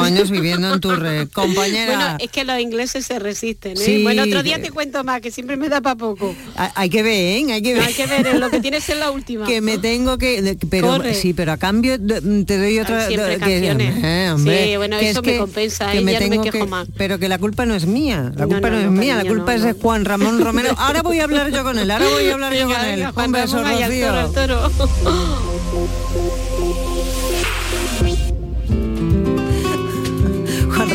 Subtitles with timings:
[0.00, 1.94] años viviendo en Turre, compañera.
[1.96, 3.72] Bueno, es que los ingleses se resisten.
[3.72, 3.76] ¿eh?
[3.76, 6.34] Sí, bueno, otro día que- te cuento más, que siempre me da para poco.
[6.56, 7.52] Ha- Hay que ver, ¿eh?
[7.52, 7.82] hay que ver.
[7.82, 9.46] Hay que ver, lo que tiene es la última.
[9.46, 11.14] que me tengo que pero Corre.
[11.14, 13.94] sí pero a cambio de- te doy otra Siempre canciones.
[14.04, 16.40] eh, hombre, Sí, bueno, que eso es me que- compensa, que me Ya no me
[16.42, 16.88] quejo que- más.
[16.96, 19.54] pero que la culpa no es mía la culpa no, no, es mía la culpa
[19.54, 19.72] es de.
[19.72, 22.66] Juan Ramón Romero ahora voy a hablar yo con él ahora voy a hablar yo
[22.68, 24.06] con él venga, un Juan beso Ramón, ahí al Rocío
[24.36, 25.51] toro, al toro.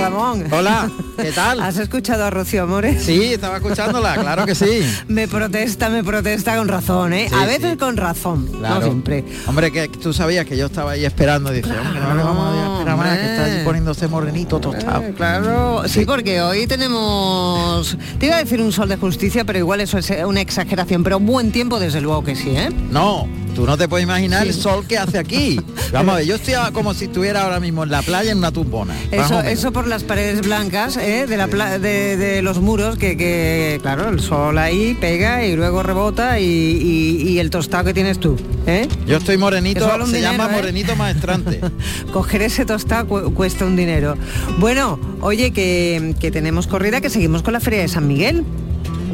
[0.10, 1.60] Ramón Hola, ¿qué tal?
[1.61, 3.04] ¿has escuchado a Rocío Amores?
[3.04, 4.82] Sí, estaba escuchándola, claro que sí.
[5.10, 7.28] me protesta me protesta con razón ¿eh?
[7.29, 7.78] Sí, a veces sí.
[7.78, 8.84] con razón no Claro.
[8.84, 12.56] siempre Hombre, que tú sabías que yo estaba ahí esperando, dice, hombre, no le vamos
[12.56, 13.64] a esperar más, que está hombre.
[13.65, 15.01] poniéndose morenito tostado.
[15.04, 19.60] Eh, claro, sí, porque hoy tenemos, te iba a decir un sol de justicia, pero
[19.60, 22.70] igual eso es una exageración, pero buen tiempo desde luego que sí, ¿eh?
[22.92, 25.60] No, tú no te puedes imaginar el sol que hace aquí.
[25.92, 28.51] Vamos a ver, yo estoy como si estuviera ahora mismo en la playa en una
[28.51, 28.93] tumbona.
[29.12, 31.25] Eso, eso por las paredes blancas ¿eh?
[31.28, 35.56] de, la pla- de, de los muros, que, que, claro, el sol ahí pega y
[35.56, 38.38] luego rebota y, y- y el tostado que tienes tú,
[38.68, 38.88] ¿eh?
[39.08, 40.56] Yo estoy morenito, se dinero, llama ¿eh?
[40.56, 41.62] morenito maestrante.
[42.14, 44.16] Coger ese tostado cu- cuesta un dinero.
[44.59, 48.44] Bueno, oye, que, que tenemos corrida, que seguimos con la Feria de San Miguel.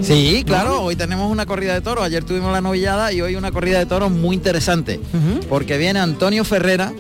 [0.02, 3.54] Sí, claro, hoy tenemos una corrida de toros, ayer tuvimos la novillada y hoy una
[3.54, 5.00] corrida de toros muy interesante,
[5.48, 6.92] porque viene Antonio Ferrera,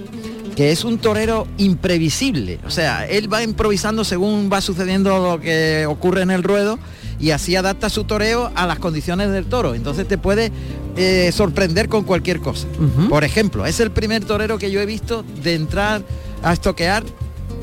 [0.55, 5.85] que es un torero imprevisible, o sea, él va improvisando según va sucediendo lo que
[5.87, 6.77] ocurre en el ruedo
[7.19, 10.51] y así adapta su toreo a las condiciones del toro, entonces te puede
[10.95, 12.67] eh, sorprender con cualquier cosa.
[13.09, 16.03] Por ejemplo, es el primer torero que yo he visto de entrar
[16.43, 17.03] a estoquear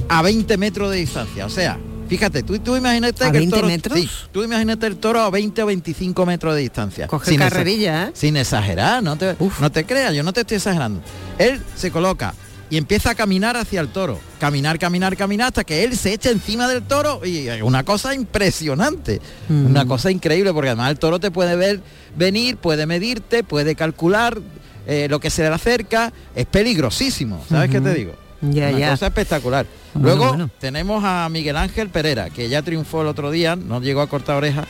[0.08, 3.56] a 20 metros de distancia, o sea, Fíjate, tú, tú imagínate ¿A que el 20
[3.56, 3.96] toro, metros?
[4.00, 7.06] sí, tú imagínate el toro a 20 o 25 metros de distancia.
[7.06, 8.10] Coge Sin carrerilla, ¿eh?
[8.14, 11.00] Sin exagerar, no te, no te creas, yo no te estoy exagerando.
[11.38, 12.34] Él se coloca
[12.70, 14.20] y empieza a caminar hacia el toro.
[14.38, 18.14] Caminar, caminar, caminar hasta que él se echa encima del toro y es una cosa
[18.14, 19.20] impresionante.
[19.48, 19.66] Mm.
[19.66, 21.80] Una cosa increíble porque además el toro te puede ver
[22.16, 24.38] venir, puede medirte, puede calcular
[24.86, 26.12] eh, lo que se le acerca.
[26.36, 28.12] Es peligrosísimo, ¿sabes qué te digo?
[28.40, 28.90] Ya, una ya.
[28.92, 29.66] cosa espectacular.
[29.92, 30.50] Bueno, Luego bueno.
[30.60, 34.36] tenemos a Miguel Ángel Pereira, que ya triunfó el otro día, no llegó a cortar
[34.36, 34.64] oreja,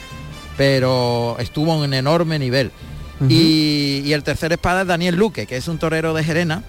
[0.57, 2.73] pero estuvo en un enorme nivel.
[3.29, 6.65] Y, y el tercer espada es Daniel Luque, que es un torero de Gerena,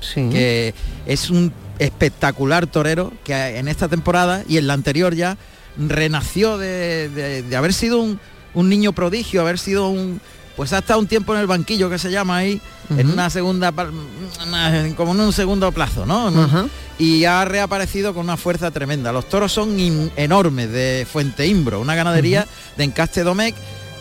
[0.00, 0.28] Sí.
[0.30, 0.74] que
[1.06, 5.36] es un espectacular torero que en esta temporada y en la anterior ya
[5.78, 8.18] renació de, de- de haber sido un,
[8.54, 10.20] un niño prodigio, haber sido un
[10.56, 12.58] pues ha estado un tiempo en el banquillo que se llama ahí,
[12.96, 13.70] en una segunda
[14.96, 16.30] como en un segundo plazo, ¿no?
[16.98, 19.12] Y ha reaparecido con una fuerza tremenda.
[19.12, 22.46] Los toros son in- enormes de Fuente Imbro, una ganadería
[22.78, 23.54] de Encaste Domecq,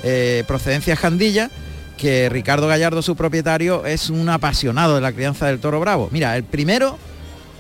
[0.04, 1.52] eh, procedencia Jandilla,
[1.98, 6.10] que Ricardo Gallardo, su propietario, es un apasionado de la crianza del toro bravo.
[6.12, 6.98] Mira, el primero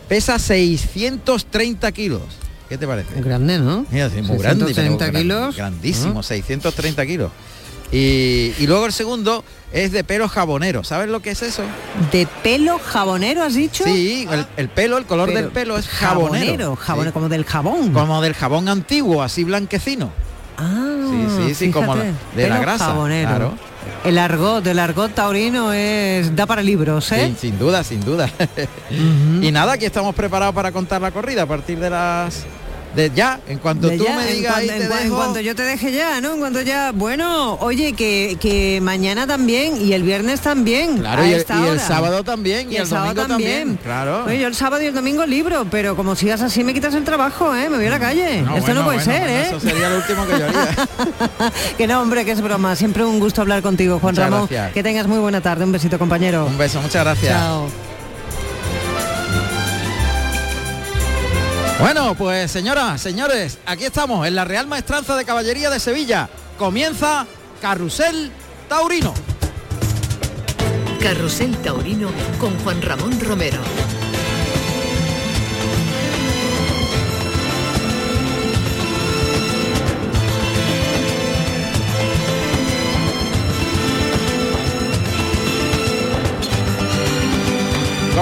[0.09, 2.21] pesa 630 kilos.
[2.69, 3.21] ¿Qué te parece?
[3.21, 3.85] Grande, ¿no?
[3.91, 5.55] Mira, sí, muy grande, pero 630 gran- kilos.
[5.55, 6.23] grandísimo, Ah.
[6.23, 7.31] 630 kilos.
[7.91, 10.83] Y, y luego el segundo es de pelo jabonero.
[10.83, 11.61] ¿Sabes lo que es eso?
[12.11, 13.83] De pelo jabonero, has dicho.
[13.83, 16.75] Sí, el, el pelo, el color Pero del pelo es jabonero.
[16.75, 17.13] jabonero, Sí.
[17.13, 17.93] como del jabón.
[17.93, 20.11] Como del jabón antiguo, así blanquecino.
[20.57, 20.95] Ah,
[21.37, 23.29] Sí, sí, sí, como la- de la grasa, jabonero.
[23.29, 23.53] claro.
[24.03, 27.29] El argot, el argot taurino es da para libros, ¿eh?
[27.29, 28.29] Sí, sin duda, sin duda.
[29.41, 32.45] y nada, aquí estamos preparados para contar la corrida a partir de las...
[32.95, 35.63] De ya, en cuanto De tú ya, me en digas cuanto- en, cuanto yo te
[35.63, 36.33] deje ya, ¿no?
[36.33, 40.99] En cuanto ya, bueno, oye, que, que mañana también y el viernes también.
[40.99, 43.79] Claro, y el, y sábado también, y, el, sábado domingo también.
[43.83, 44.25] Claro.
[44.25, 47.03] Oye, yo el sábado y el domingo libro, pero como sigas así me quitas el
[47.03, 47.69] trabajo, ¿eh?
[47.69, 48.39] Me voy a la calle.
[48.39, 49.45] Esto bueno, no puede bueno, ser, bueno, ¿eh?
[49.49, 51.51] Eso sería lo último que yo haría.
[51.77, 52.75] que no, hombre, que es broma.
[52.75, 54.47] Siempre un gusto hablar contigo, Juan Muchas Ramón.
[54.49, 54.73] gracias.
[54.73, 55.65] Que tengas muy buena tarde.
[55.65, 56.45] Un besito, compañero.
[56.45, 57.33] Un beso, muchas gracias.
[57.33, 57.94] Chao.
[61.79, 66.29] Bueno, pues señoras, señores, aquí estamos en la Real Maestranza de Caballería de Sevilla.
[66.57, 67.27] Comienza
[67.61, 68.31] Carrusel
[68.69, 69.13] Taurino.
[71.01, 72.09] Carrusel Taurino
[72.39, 73.59] con Juan Ramón Romero.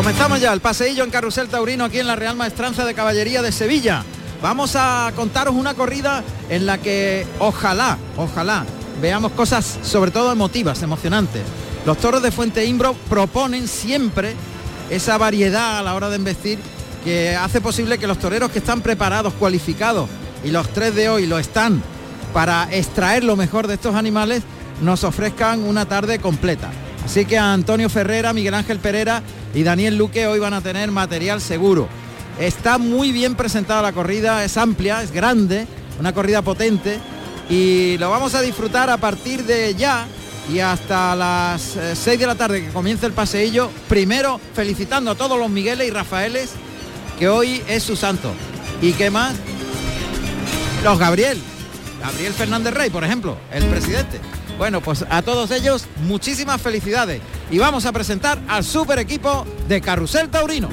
[0.03, 3.53] Comenzamos ya el paseillo en Carrusel Taurino aquí en la Real Maestranza de Caballería de
[3.53, 4.03] Sevilla.
[4.41, 8.65] Vamos a contaros una corrida en la que ojalá, ojalá
[9.01, 11.43] veamos cosas sobre todo emotivas, emocionantes.
[11.85, 14.35] Los toros de Fuente Imbro proponen siempre
[14.89, 16.59] esa variedad a la hora de embestir
[17.05, 20.09] que hace posible que los toreros que están preparados, cualificados,
[20.43, 21.81] y los tres de hoy lo están
[22.33, 24.43] para extraer lo mejor de estos animales,
[24.81, 26.71] nos ofrezcan una tarde completa.
[27.05, 29.23] Así que Antonio Ferrera, Miguel Ángel Pereira
[29.53, 31.87] y Daniel Luque hoy van a tener material seguro.
[32.39, 35.67] Está muy bien presentada la corrida, es amplia, es grande,
[35.99, 36.99] una corrida potente
[37.49, 40.07] y lo vamos a disfrutar a partir de ya
[40.51, 43.69] y hasta las 6 eh, de la tarde que comience el paseillo.
[43.87, 46.51] Primero felicitando a todos los Migueles y Rafaeles
[47.19, 48.33] que hoy es su santo.
[48.81, 49.35] ¿Y qué más?
[50.83, 51.39] Los Gabriel.
[52.01, 54.19] Gabriel Fernández Rey, por ejemplo, el presidente.
[54.57, 57.21] Bueno, pues a todos ellos muchísimas felicidades.
[57.51, 60.69] Y vamos a presentar al super equipo de Carrusel Taurino.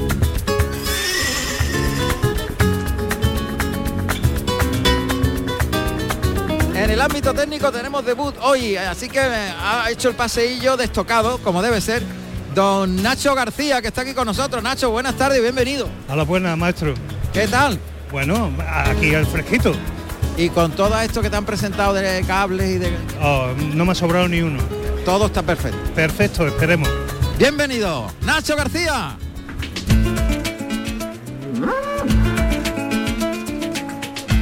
[6.75, 11.61] En el ámbito técnico tenemos debut hoy, así que ha hecho el paseillo destocado, como
[11.61, 12.03] debe ser,
[12.55, 14.63] don Nacho García, que está aquí con nosotros.
[14.63, 15.89] Nacho, buenas tardes y bienvenido.
[16.09, 16.95] A la buena, maestro.
[17.33, 17.79] ¿Qué tal?
[18.11, 19.75] Bueno, aquí al fresquito.
[20.37, 22.97] Y con todo esto que te han presentado de cables y de...
[23.23, 24.61] Oh, no me ha sobrado ni uno.
[25.05, 25.79] Todo está perfecto.
[25.95, 26.89] Perfecto, esperemos.
[27.39, 29.17] Bienvenido, Nacho García.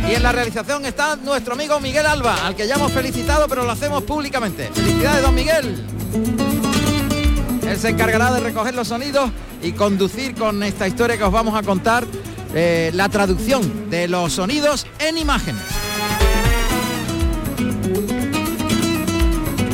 [0.09, 3.65] Y en la realización está nuestro amigo Miguel Alba, al que ya hemos felicitado, pero
[3.65, 4.71] lo hacemos públicamente.
[4.73, 5.85] Felicidades, don Miguel.
[7.69, 9.31] Él se encargará de recoger los sonidos
[9.63, 12.07] y conducir con esta historia que os vamos a contar
[12.55, 15.63] eh, la traducción de los sonidos en imágenes.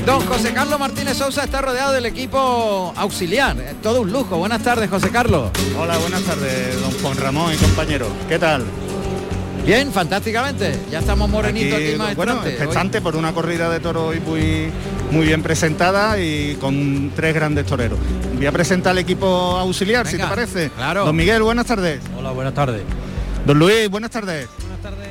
[0.06, 3.56] Don José Carlos Martínez Sousa está rodeado del equipo auxiliar.
[3.82, 4.36] Todo un lujo.
[4.36, 5.50] Buenas tardes, José Carlos.
[5.78, 8.06] Hola, buenas tardes, don Juan Ramón y compañero.
[8.28, 8.64] ¿Qué tal?
[9.64, 10.78] Bien, fantásticamente.
[10.90, 14.70] Ya estamos morenitos aquí, más Bueno, expectante por una corrida de toro hoy muy,
[15.10, 17.98] muy bien presentada y con tres grandes toreros.
[18.34, 20.70] Voy a presentar al equipo auxiliar, si te parece.
[20.70, 21.06] Claro.
[21.06, 22.00] Don Miguel, buenas tardes.
[22.16, 22.82] Hola, buenas tardes.
[23.46, 24.48] Don Luis, buenas tardes.
[24.60, 25.08] Buenas tardes.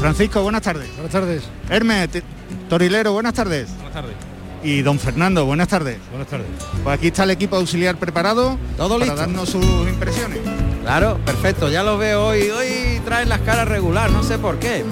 [0.00, 0.88] Francisco, buenas tardes.
[0.94, 1.42] Buenas tardes.
[1.68, 2.08] Hermes,
[2.68, 3.68] Torilero, buenas tardes.
[3.76, 4.14] Buenas tardes.
[4.62, 5.98] Y don Fernando, buenas tardes.
[6.10, 6.46] Buenas tardes.
[6.82, 9.16] Pues aquí está el equipo auxiliar preparado Todo para listo.
[9.16, 10.38] darnos sus impresiones.
[10.82, 12.42] Claro, perfecto, ya lo veo hoy.
[12.50, 14.84] Hoy traen las caras regular, no sé por qué.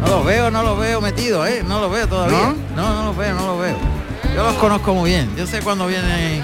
[0.00, 1.64] No los veo, no los veo metidos, ¿eh?
[1.66, 2.54] No los veo todavía.
[2.76, 2.82] ¿No?
[2.82, 3.76] No, no los veo, no los veo.
[4.34, 5.30] Yo los conozco muy bien.
[5.36, 6.42] Yo sé cuándo vienen.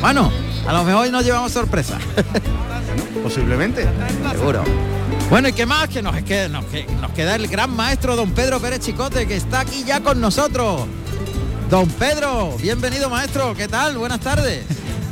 [0.00, 0.30] Bueno,
[0.66, 1.98] a lo mejor hoy nos llevamos sorpresa.
[3.22, 3.86] Posiblemente.
[4.32, 4.64] Seguro.
[5.30, 5.88] Bueno, ¿y qué más?
[5.88, 9.36] Que nos, que nos, que nos queda el gran maestro don Pedro Pérez Chicote, que
[9.36, 10.82] está aquí ya con nosotros.
[11.68, 13.98] Don Pedro, bienvenido maestro, ¿qué tal?
[13.98, 14.64] Buenas tardes.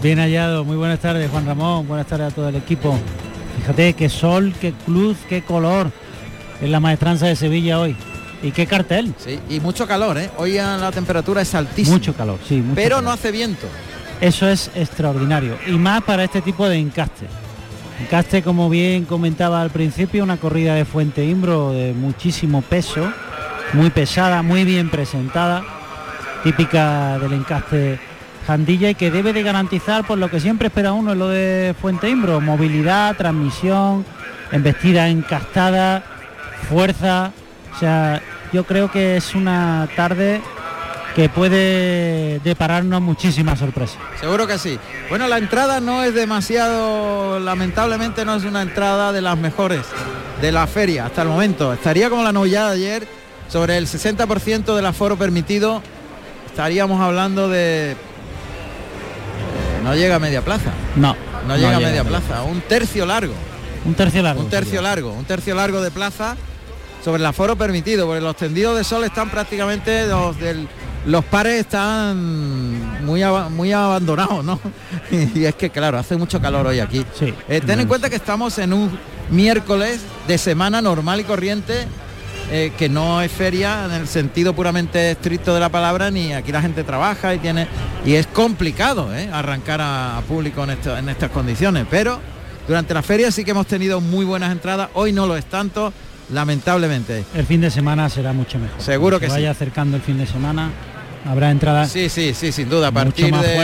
[0.02, 2.98] Bien hallado, muy buenas tardes Juan Ramón, buenas tardes a todo el equipo.
[3.56, 5.91] Fíjate qué sol, qué luz, qué color
[6.61, 7.97] en la maestranza de Sevilla hoy.
[8.43, 9.14] Y qué cartel.
[9.19, 10.31] Sí, y mucho calor, ¿eh?
[10.37, 11.97] Hoy la temperatura es altísima.
[11.97, 12.56] Mucho calor, sí.
[12.56, 13.05] Mucho pero calor.
[13.05, 13.67] no hace viento.
[14.20, 15.56] Eso es extraordinario.
[15.67, 17.26] Y más para este tipo de encaste.
[18.00, 23.11] Encaste, como bien comentaba al principio, una corrida de Fuente Imbro de muchísimo peso,
[23.73, 25.64] muy pesada, muy bien presentada,
[26.44, 27.99] típica del encaste
[28.46, 31.75] Jandilla y que debe de garantizar por lo que siempre espera uno en lo de
[31.81, 34.04] Fuente Imbro, movilidad, transmisión,
[34.52, 36.04] embestida encastada,
[36.69, 37.32] fuerza.
[37.75, 38.22] O sea,
[38.52, 40.40] yo creo que es una tarde
[41.16, 43.96] que puede depararnos muchísimas sorpresas.
[44.20, 44.78] Seguro que sí.
[45.08, 49.81] Bueno, la entrada no es demasiado, lamentablemente no es una entrada de las mejores
[50.40, 51.72] de la feria hasta el momento.
[51.72, 53.08] Estaría como la novillada de ayer,
[53.49, 55.82] sobre el 60% del aforo permitido,
[56.46, 57.96] estaríamos hablando de...
[59.87, 60.73] No llega a media plaza.
[60.97, 61.15] No,
[61.47, 63.33] No, llega a media plaza, un tercio largo.
[63.85, 64.41] Un tercio largo.
[64.43, 66.37] Un tercio largo, un tercio largo de plaza
[67.05, 70.66] sobre el aforo permitido, porque los tendidos de sol están prácticamente los del
[71.07, 74.59] los pares están muy muy abandonados, ¿no?
[75.37, 77.05] Y es que claro, hace mucho calor hoy aquí.
[77.16, 77.33] Sí.
[77.49, 78.99] Eh, ten en cuenta que estamos en un
[79.31, 81.87] miércoles de semana normal y corriente,
[82.50, 86.53] eh, que no es feria en el sentido puramente estricto de la palabra, ni aquí
[86.53, 87.67] la gente trabaja y tiene.
[88.05, 89.29] Y es complicado ¿eh?
[89.33, 91.87] arrancar a, a público en, esto- en estas condiciones.
[91.91, 92.21] Pero
[92.69, 95.93] durante la feria sí que hemos tenido muy buenas entradas, hoy no lo es tanto,
[96.33, 97.25] lamentablemente.
[97.35, 98.81] El fin de semana será mucho mejor.
[98.81, 99.57] Seguro que Se vaya sí.
[99.57, 100.71] acercando el fin de semana,
[101.29, 101.91] habrá entradas.
[101.91, 102.88] Sí, sí, sí, sin duda.
[102.88, 103.57] A Mucho partir más de-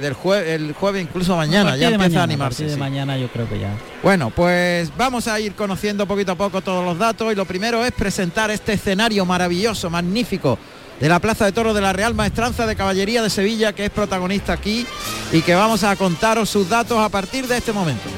[0.00, 2.64] del jue- el jueves, incluso mañana, ya empieza mañana, a animarse.
[2.64, 2.78] de sí.
[2.78, 3.70] mañana yo creo que ya.
[4.02, 7.84] Bueno, pues vamos a ir conociendo poquito a poco todos los datos y lo primero
[7.84, 10.58] es presentar este escenario maravilloso, magnífico
[11.00, 13.90] de la Plaza de Toros de la Real Maestranza de Caballería de Sevilla, que es
[13.90, 14.86] protagonista aquí
[15.32, 18.08] y que vamos a contaros sus datos a partir de este momento.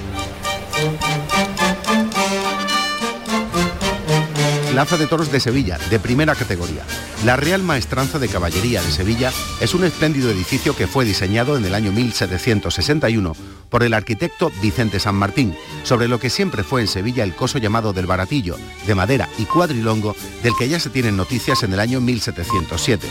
[4.78, 6.84] Plaza de Toros de Sevilla, de primera categoría.
[7.24, 11.64] La Real Maestranza de Caballería de Sevilla es un espléndido edificio que fue diseñado en
[11.64, 16.88] el año 1761 por el arquitecto Vicente San Martín, sobre lo que siempre fue en
[16.88, 18.56] Sevilla el coso llamado del Baratillo,
[18.86, 23.06] de madera y cuadrilongo, del que ya se tienen noticias en el año 1707.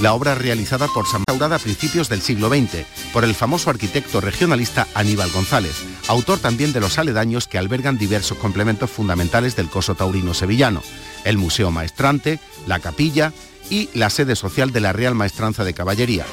[0.00, 4.20] La obra realizada por San Maurada a principios del siglo XX, por el famoso arquitecto
[4.20, 9.94] regionalista Aníbal González, autor también de los aledaños que albergan diversos complementos fundamentales del coso
[9.94, 10.82] taurino sevillano,
[11.24, 13.32] el Museo Maestrante, la capilla
[13.70, 16.24] y la sede social de la Real Maestranza de Caballería.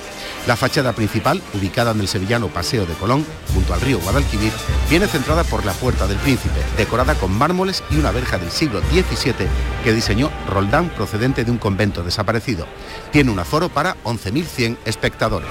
[0.47, 4.51] La fachada principal, ubicada en el sevillano Paseo de Colón, junto al río Guadalquivir,
[4.89, 8.81] viene centrada por la Puerta del Príncipe, decorada con mármoles y una verja del siglo
[8.81, 9.47] XVII
[9.83, 12.67] que diseñó Roldán procedente de un convento desaparecido.
[13.11, 15.49] Tiene un aforo para 11.100 espectadores.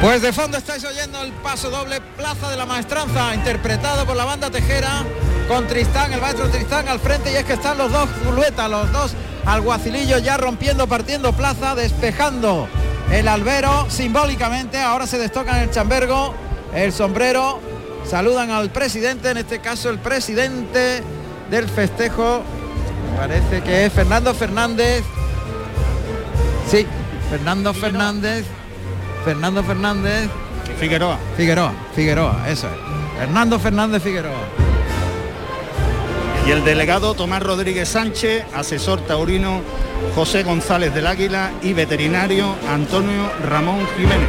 [0.00, 4.24] Pues de fondo estáis oyendo el paso doble Plaza de la Maestranza, interpretado por la
[4.24, 5.04] banda Tejera,
[5.46, 8.90] con Tristán, el maestro Tristán al frente, y es que están los dos zuluetas, los
[8.92, 9.12] dos
[9.44, 12.68] alguacilillos ya rompiendo, partiendo plaza, despejando
[13.10, 16.34] el albero simbólicamente, ahora se destocan el chambergo,
[16.74, 17.60] el sombrero,
[18.08, 21.02] saludan al presidente, en este caso el presidente
[21.50, 22.42] del festejo,
[23.16, 25.02] parece que es Fernando Fernández,
[26.70, 26.86] sí,
[27.28, 28.46] Fernando Fernández,
[29.24, 30.28] Fernando Fernández,
[30.78, 31.18] Figueroa.
[31.36, 34.40] Figueroa, Figueroa, eso es, Fernando Fernández Figueroa.
[36.46, 39.60] Y el delegado Tomás Rodríguez Sánchez, asesor taurino
[40.14, 44.28] José González del Águila y veterinario Antonio Ramón Jiménez.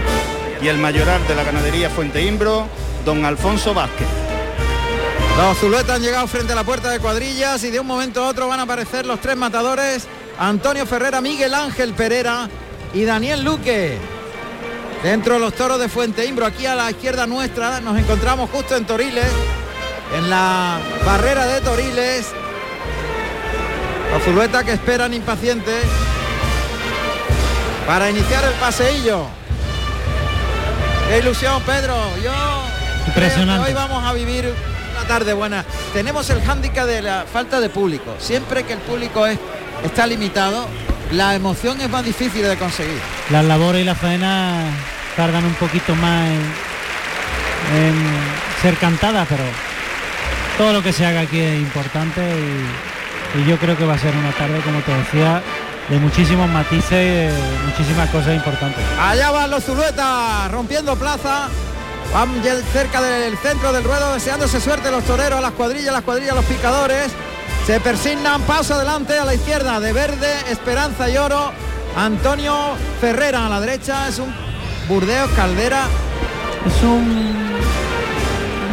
[0.61, 2.67] Y el mayoral de la ganadería Fuente Imbro,
[3.05, 4.07] don Alfonso Vázquez.
[5.37, 8.27] Los zuluetas han llegado frente a la puerta de cuadrillas y de un momento a
[8.27, 10.05] otro van a aparecer los tres matadores,
[10.37, 12.49] Antonio Ferrera, Miguel Ángel Pereira
[12.93, 13.97] y Daniel Luque.
[15.03, 18.75] Dentro de los toros de Fuente Imbro, aquí a la izquierda nuestra, nos encontramos justo
[18.75, 19.25] en Toriles,
[20.15, 22.27] en la barrera de Toriles.
[24.11, 25.83] Los zuluetas que esperan impacientes
[27.87, 29.25] para iniciar el paseillo.
[31.09, 31.95] Qué ilusión, Pedro.
[32.23, 32.31] Yo
[33.07, 33.69] Impresionante.
[33.69, 34.53] hoy vamos a vivir
[34.91, 35.65] una tarde buena.
[35.93, 38.13] Tenemos el hándicap de la falta de público.
[38.19, 39.39] Siempre que el público es,
[39.83, 40.67] está limitado,
[41.11, 42.99] la emoción es más difícil de conseguir.
[43.29, 44.63] Las labores y la faena
[45.15, 46.41] tardan un poquito más en,
[47.77, 47.95] en
[48.61, 49.43] ser cantadas, pero
[50.57, 53.99] todo lo que se haga aquí es importante y, y yo creo que va a
[53.99, 55.41] ser una tarde, como te decía,
[55.89, 57.33] de muchísimos matices y de
[57.65, 58.83] muchísimas cosas importantes.
[58.99, 61.49] Allá van los zuluetas rompiendo plaza.
[62.13, 62.29] Van
[62.73, 67.07] cerca del centro del ruedo deseándose suerte los toreros, las cuadrillas, las cuadrillas, los picadores.
[67.71, 71.53] Se persignan, paso adelante a la izquierda, de verde, esperanza y oro.
[71.95, 72.53] Antonio
[72.99, 74.35] Ferrera a la derecha, es un
[74.89, 75.85] Burdeos Caldera.
[76.67, 77.47] Es un,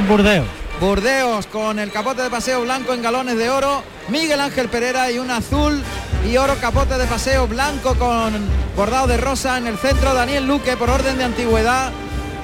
[0.00, 0.44] un burdeo.
[0.80, 3.84] Burdeos con el capote de paseo blanco en galones de oro.
[4.08, 5.80] Miguel Ángel Pereira y un azul
[6.28, 8.32] y oro capote de paseo blanco con
[8.74, 10.12] bordado de rosa en el centro.
[10.12, 11.92] Daniel Luque por orden de antigüedad.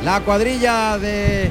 [0.04, 1.50] La cuadrilla de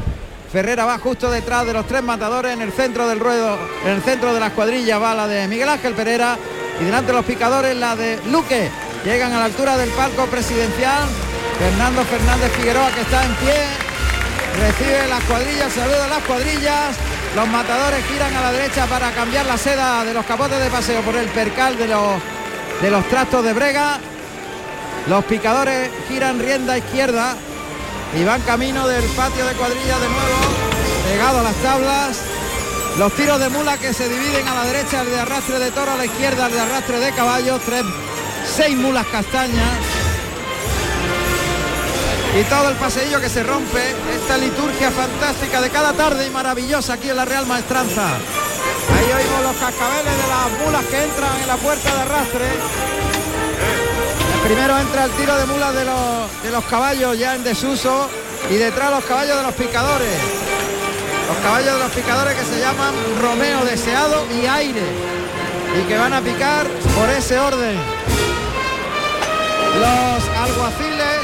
[0.53, 3.57] Ferrera va justo detrás de los tres matadores en el centro del ruedo.
[3.85, 6.37] En el centro de las cuadrillas va la de Miguel Ángel Pereira
[6.79, 8.69] y delante de los picadores la de Luque.
[9.03, 11.09] Llegan a la altura del palco presidencial.
[11.57, 13.65] Fernando Fernández Figueroa que está en pie.
[14.59, 16.97] Recibe las cuadrillas, saluda a las cuadrillas.
[17.35, 21.01] Los matadores giran a la derecha para cambiar la seda de los capotes de paseo
[21.01, 22.21] por el percal de los,
[22.79, 23.97] de los trastos de brega.
[25.09, 27.37] Los picadores giran rienda izquierda
[28.15, 30.37] y van camino del patio de cuadrillas de nuevo,
[31.09, 32.21] pegado a las tablas.
[32.97, 35.91] Los tiros de mula que se dividen a la derecha, el de arrastre de toro,
[35.91, 37.83] a la izquierda, el de arrastre de caballo, tres,
[38.45, 39.79] seis mulas castañas.
[42.39, 46.93] Y todo el paseillo que se rompe, esta liturgia fantástica de cada tarde y maravillosa
[46.93, 48.07] aquí en la Real Maestranza.
[48.07, 53.12] Ahí oímos los cascabeles de las mulas que entran en la puerta de arrastre.
[54.45, 58.09] Primero entra el tiro de mulas de los, de los caballos ya en desuso
[58.51, 60.09] y detrás los caballos de los picadores.
[61.27, 64.81] Los caballos de los picadores que se llaman Romeo Deseado y Aire
[65.79, 67.77] y que van a picar por ese orden.
[69.79, 71.19] Los alguaciles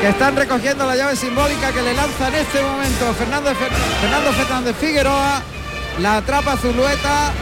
[0.00, 4.32] que están recogiendo la llave simbólica que le lanza en este momento Fernando, Fer- Fernando
[4.34, 5.40] Fernández Figueroa,
[6.00, 7.32] la atrapa Zulueta,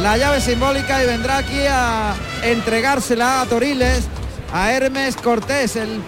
[0.00, 4.04] la llave simbólica y vendrá aquí a entregársela a Toriles,
[4.52, 6.00] a Hermes Cortés, el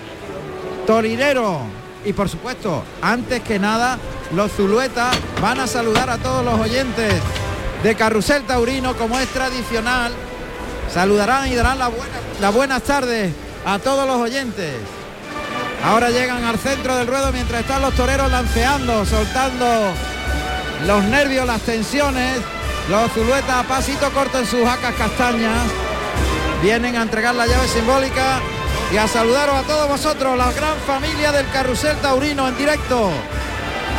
[0.86, 1.60] torinero.
[2.04, 3.98] Y por supuesto, antes que nada,
[4.34, 7.14] los Zuluetas van a saludar a todos los oyentes
[7.82, 10.12] de Carrusel Taurino como es tradicional.
[10.92, 12.04] Saludarán y darán la buena-
[12.40, 13.32] las buenas tardes
[13.66, 14.74] a todos los oyentes.
[15.84, 19.66] Ahora llegan al centro del ruedo mientras están los toreros lanceando, soltando
[20.86, 22.38] los nervios, las tensiones.
[22.88, 25.58] Los zuluetas a pasito corto en sus jacas castañas.
[26.62, 28.40] Vienen a entregar la llave simbólica
[28.92, 33.10] y a saludaros a todos vosotros, la gran familia del Carrusel Taurino en directo,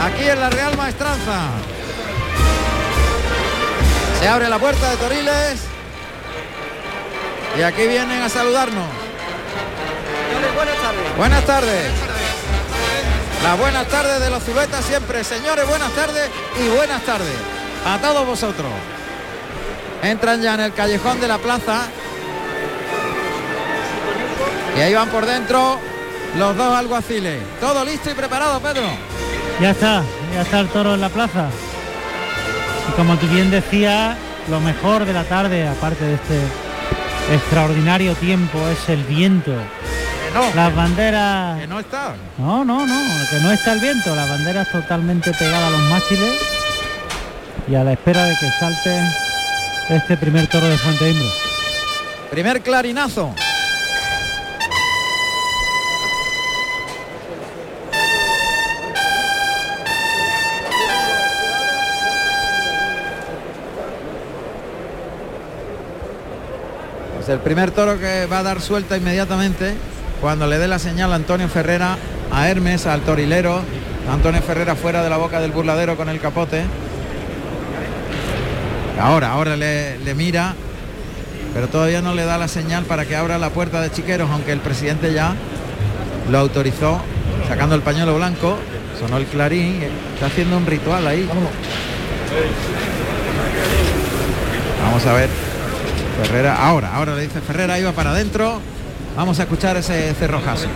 [0.04, 1.50] aquí en la Real Maestranza.
[4.20, 5.62] Se abre la puerta de Toriles
[7.58, 8.86] y aquí vienen a saludarnos.
[10.56, 11.18] Buenas tardes.
[11.18, 11.92] Buenas tardes.
[13.44, 15.24] Las buenas tardes de los Zubetas siempre.
[15.24, 16.30] Señores, buenas tardes
[16.64, 17.36] y buenas tardes
[17.88, 18.72] a todos vosotros.
[20.04, 21.88] Entran ya en el callejón de la plaza.
[24.78, 25.80] Y ahí van por dentro
[26.38, 27.42] los dos alguaciles.
[27.60, 28.84] Todo listo y preparado, Pedro.
[29.60, 31.50] Ya está, ya está el toro en la plaza.
[32.90, 34.18] Y como tú bien decías,
[34.50, 36.40] lo mejor de la tarde, aparte de este
[37.34, 39.52] extraordinario tiempo, es el viento.
[40.34, 41.60] no, Las banderas...
[41.60, 42.16] Que no está.
[42.38, 44.16] No, no, no, que no está el viento.
[44.16, 46.36] Las banderas totalmente pegadas a los mástiles
[47.68, 49.00] y a la espera de que salte
[49.90, 51.28] este primer toro de Fuente Imbro.
[52.32, 53.34] Primer clarinazo.
[67.32, 69.74] El primer toro que va a dar suelta inmediatamente
[70.20, 71.98] cuando le dé la señal a Antonio Ferrera
[72.32, 73.62] a Hermes, al torilero.
[74.12, 76.64] Antonio Ferrera fuera de la boca del burladero con el capote.
[79.00, 80.54] Ahora, ahora le, le mira,
[81.54, 84.52] pero todavía no le da la señal para que abra la puerta de Chiqueros, aunque
[84.52, 85.34] el presidente ya
[86.30, 87.02] lo autorizó,
[87.48, 88.58] sacando el pañuelo blanco,
[89.00, 89.82] sonó el clarín,
[90.14, 91.28] está haciendo un ritual ahí.
[94.84, 95.51] Vamos a ver.
[96.22, 98.60] Ferrera, ahora, ahora le dice Ferrera, iba para adentro.
[99.18, 100.68] Vamos a escuchar ese cerrojazo.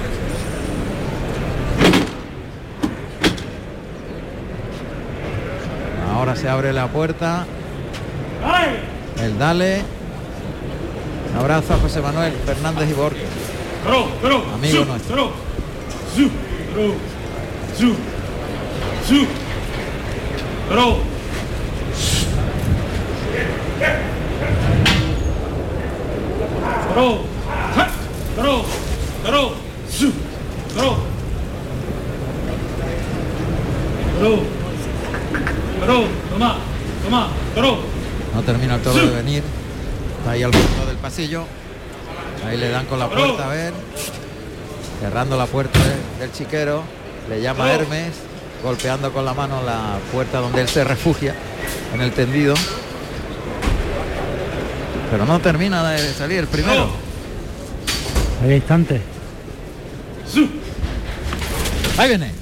[6.11, 7.45] Ahora se abre la puerta.
[9.21, 9.83] El dale.
[11.31, 13.29] Un abrazo a José Manuel Fernández y Borges.
[14.55, 15.31] Amigo nuestro.
[38.33, 39.43] No termina el toro de venir.
[40.19, 41.43] Está ahí al fondo del pasillo.
[42.47, 43.73] Ahí le dan con la puerta a ver.
[45.01, 46.83] Cerrando la puerta de- del chiquero.
[47.29, 48.13] Le llama Hermes.
[48.63, 51.35] Golpeando con la mano la puerta donde él se refugia.
[51.93, 52.55] En el tendido.
[55.11, 56.89] Pero no termina de salir el primero.
[58.43, 59.01] Hay instante.
[61.97, 62.25] Ahí viene.
[62.25, 62.33] Ahí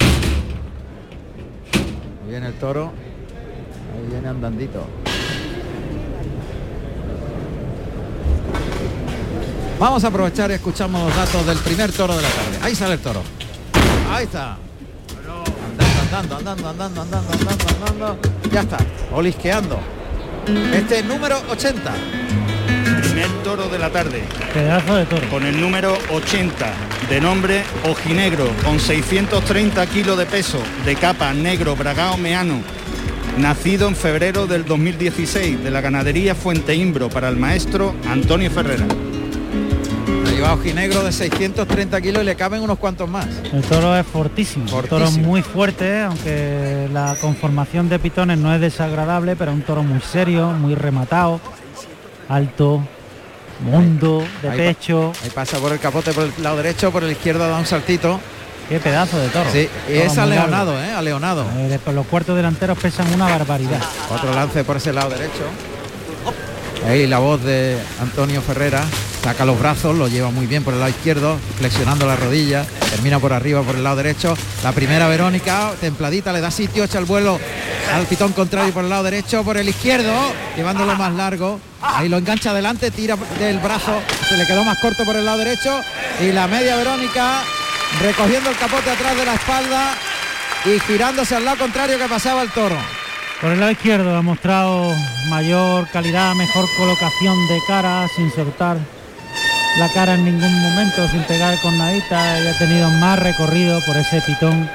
[2.30, 2.92] viene el toro.
[3.94, 4.86] Ahí viene andandito.
[9.80, 12.60] Vamos a aprovechar y escuchamos los datos del primer toro de la tarde.
[12.62, 13.22] Ahí sale el toro.
[14.10, 14.58] Ahí está.
[16.14, 18.18] Andando, andando, andando, andando, andando, andando.
[18.52, 18.78] Ya está.
[19.14, 19.80] Olisqueando.
[20.74, 21.92] Este es número 80.
[23.24, 24.22] Primer toro de la tarde.
[24.54, 25.30] Pedazo de toro.
[25.30, 26.74] Con el número 80
[27.10, 32.62] de nombre Ojinegro, con 630 kilos de peso, de capa negro bragao meano.
[33.38, 38.86] Nacido en febrero del 2016 de la ganadería Fuente Imbro para el maestro Antonio Ferrera.
[40.28, 43.28] Ahí va ojinegro de 630 kilos y le caben unos cuantos más.
[43.54, 45.28] El toro es fortísimo, un toro Fortísimo.
[45.28, 50.52] muy fuerte, aunque la conformación de pitones no es desagradable, pero un toro muy serio,
[50.52, 51.40] muy rematado,
[52.28, 52.84] alto,
[53.62, 55.14] mundo, de Ahí pecho.
[55.24, 58.20] Ahí pasa por el capote por el lado derecho, por el izquierdo da un saltito.
[58.70, 59.50] Qué pedazo de toro.
[59.52, 60.82] Sí, y es aleonado.
[60.82, 60.92] ¿eh?
[60.92, 61.46] Aleonado.
[61.58, 63.82] Eh, los cuartos delanteros pesan una barbaridad.
[64.10, 65.44] Otro lance por ese lado derecho.
[66.88, 68.84] Ahí la voz de Antonio Ferrera.
[69.24, 73.20] Saca los brazos, lo lleva muy bien por el lado izquierdo, flexionando la rodilla, termina
[73.20, 74.36] por arriba por el lado derecho.
[74.64, 77.40] La primera Verónica, templadita, le da sitio, echa el vuelo
[77.94, 80.14] al pitón contrario por el lado derecho, por el izquierdo,
[80.58, 81.58] llevándolo más largo.
[81.82, 85.38] Ahí lo engancha adelante, tira del brazo, se le quedó más corto por el lado
[85.38, 85.80] derecho.
[86.20, 87.44] Y la media Verónica
[88.02, 89.94] recogiendo el capote atrás de la espalda
[90.66, 92.76] y girándose al lado contrario que pasaba el toro.
[93.40, 94.94] Por el lado izquierdo ha mostrado
[95.30, 98.78] mayor calidad, mejor colocación de cara, sin soltar
[99.78, 103.98] la cara en ningún momento, sin pegar con nadita y ha tenido más recorrido por
[103.98, 104.70] ese pitón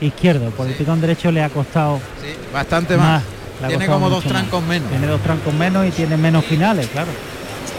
[0.00, 0.50] izquierdo.
[0.50, 2.00] Por el pitón derecho le ha costado
[2.52, 3.22] Bastante más.
[3.66, 4.32] Tiene como dos más.
[4.32, 4.88] trancos menos.
[4.88, 7.10] Tiene dos trancos menos y tiene menos finales, claro.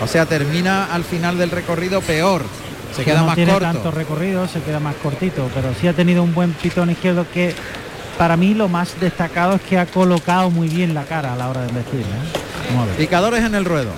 [0.04, 2.44] O sea, termina al final del recorrido peor.
[2.96, 3.68] Se queda no más tiene corto.
[3.68, 7.56] tanto recorrido, se queda más cortito, pero sí ha tenido un buen pitón izquierdo que
[8.18, 11.50] para mí lo más destacado es que ha colocado muy bien la cara a la
[11.50, 12.02] hora de vestir.
[12.02, 12.98] ¿eh?
[12.98, 13.92] Picadores en el ruedo.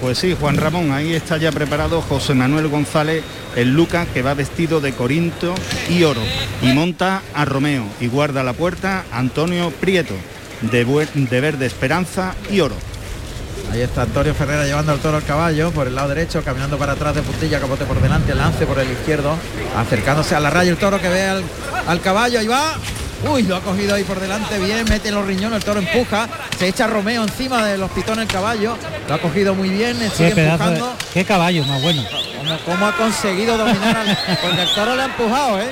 [0.00, 3.24] Pues sí, Juan Ramón, ahí está ya preparado José Manuel González,
[3.56, 5.54] el Lucas, que va vestido de Corinto
[5.88, 6.20] y oro,
[6.62, 10.14] y monta a Romeo, y guarda la puerta Antonio Prieto,
[10.70, 12.74] de, verde esperanza y oro.
[13.72, 16.92] Ahí está Antonio Ferrera llevando al toro al caballo por el lado derecho, caminando para
[16.92, 19.34] atrás de puntilla, capote por delante, lance por el izquierdo,
[19.76, 21.42] acercándose a la raya el toro que ve al,
[21.86, 22.74] al caballo, ahí va.
[23.28, 26.68] Uy, lo ha cogido ahí por delante, bien, mete los riñones, el toro empuja, se
[26.68, 28.76] echa Romeo encima de los pitones el caballo,
[29.08, 30.92] lo ha cogido muy bien, sigue Qué de, empujando.
[31.14, 32.02] qué caballo más bueno.
[32.38, 35.66] Como, cómo ha conseguido dominar al, porque el toro le ha empujado, ¿eh?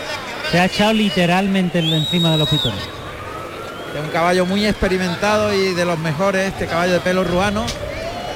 [0.50, 2.80] Se ha echado literalmente en- encima de los pitones.
[2.80, 7.64] Es un caballo muy experimentado y de los mejores, este caballo de pelo ruano.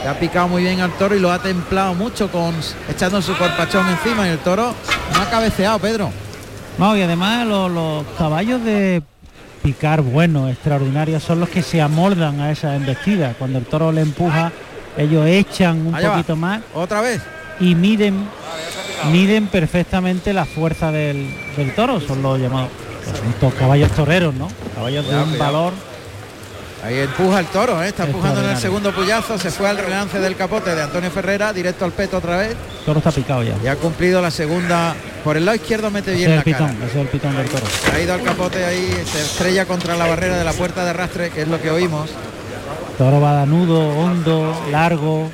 [0.05, 2.55] Le ha picado muy bien al toro y lo ha templado mucho con
[2.89, 4.73] echando su corpachón encima y el toro
[5.15, 6.13] no ha cabeceado, Pedro.
[6.79, 9.03] No, y además los, los caballos de
[9.63, 13.35] picar buenos, extraordinarios, son los que se amoldan a esa embestida.
[13.39, 14.53] Cuando el toro le empuja,
[14.97, 16.15] ellos echan un Allá va.
[16.17, 17.21] poquito más Otra vez.
[17.61, 18.27] y miden
[19.13, 22.01] miden perfectamente la fuerza del, del toro.
[22.01, 22.69] Son los llamados
[23.41, 24.49] pues, caballos toreros, ¿no?
[24.75, 25.73] Caballos de un valor.
[26.85, 27.89] Ahí empuja el toro, ¿eh?
[27.89, 31.53] está empujando en el segundo puyazo, se fue al relance del capote de Antonio Ferrera,
[31.53, 32.51] directo al peto otra vez.
[32.51, 33.55] El toro está picado ya.
[33.63, 34.95] Y ha cumplido la segunda.
[35.25, 36.87] Por el lado izquierdo mete bien la el pitón, cara.
[36.87, 37.67] ese es el pitón del toro.
[37.93, 41.31] Ha ido al capote ahí, se estrella contra la barrera de la puerta de arrastre,
[41.31, 42.11] que es lo que oímos.
[42.97, 45.31] Toro va danudo, hondo, largo,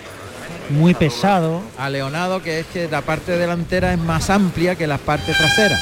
[0.71, 1.61] muy pesado.
[1.79, 5.81] A Leonado, que es que la parte delantera es más amplia que las partes traseras.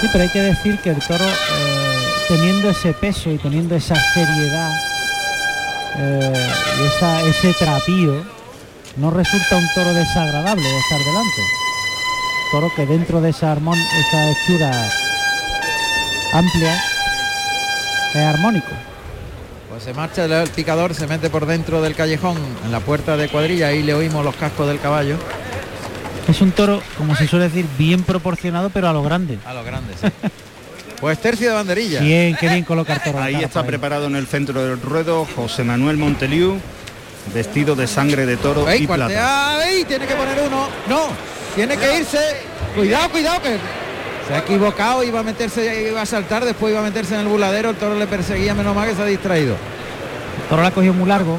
[0.00, 1.95] Sí, pero hay que decir que el toro, eh,
[2.28, 4.70] teniendo ese peso y teniendo esa seriedad
[5.98, 6.48] eh,
[6.80, 8.22] y esa- ese trapío,
[8.96, 11.42] no resulta un toro desagradable de estar delante.
[12.52, 14.70] Toro que dentro de esa, armón esa hechura
[16.32, 16.74] amplia
[18.14, 18.68] es armónico.
[19.70, 23.16] Pues se marcha el, el picador, se mete por dentro del callejón, en la puerta
[23.16, 25.16] de cuadrilla, ahí le oímos los cascos del caballo.
[26.28, 29.38] Es un toro, como se suele decir, bien proporcionado, pero a lo grande.
[29.46, 30.08] A lo grande, sí.
[31.00, 32.00] Pues tercio de banderilla.
[32.00, 33.18] Bien, qué bien coloca el toro.
[33.18, 36.58] la Ahí está preparado en el centro del ruedo José Manuel Monteliu,
[37.34, 39.66] vestido de sangre de toro Ey, y plata.
[39.68, 40.68] ey, tiene que poner uno.
[40.88, 41.08] No,
[41.54, 42.18] tiene que irse.
[42.74, 43.58] Cuidado, cuidado, que
[44.28, 47.28] se ha equivocado, iba a meterse, iba a saltar, después iba a meterse en el
[47.28, 49.54] buladero, el toro le perseguía, menos mal que se ha distraído.
[49.54, 51.38] El toro la cogió muy largo.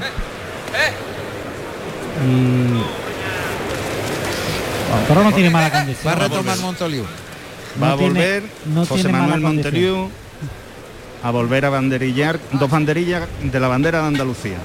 [2.25, 2.27] Y...
[4.89, 6.19] Bueno, el toro no tiene mala Va a condición.
[6.19, 7.05] retomar Montoliu.
[7.81, 9.41] Va No a tiene- volver no José Manuel.
[9.41, 10.09] Monteliu
[11.23, 14.57] a volver a banderillar dos banderillas de la bandera de Andalucía.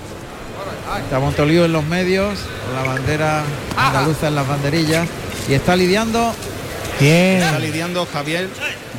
[1.05, 3.43] Está Montoliu en los medios, con la bandera
[3.77, 5.09] andaluza en las banderillas
[5.49, 6.35] y está lidiando.
[7.01, 7.43] Bien.
[7.43, 8.49] Está lidiando Javier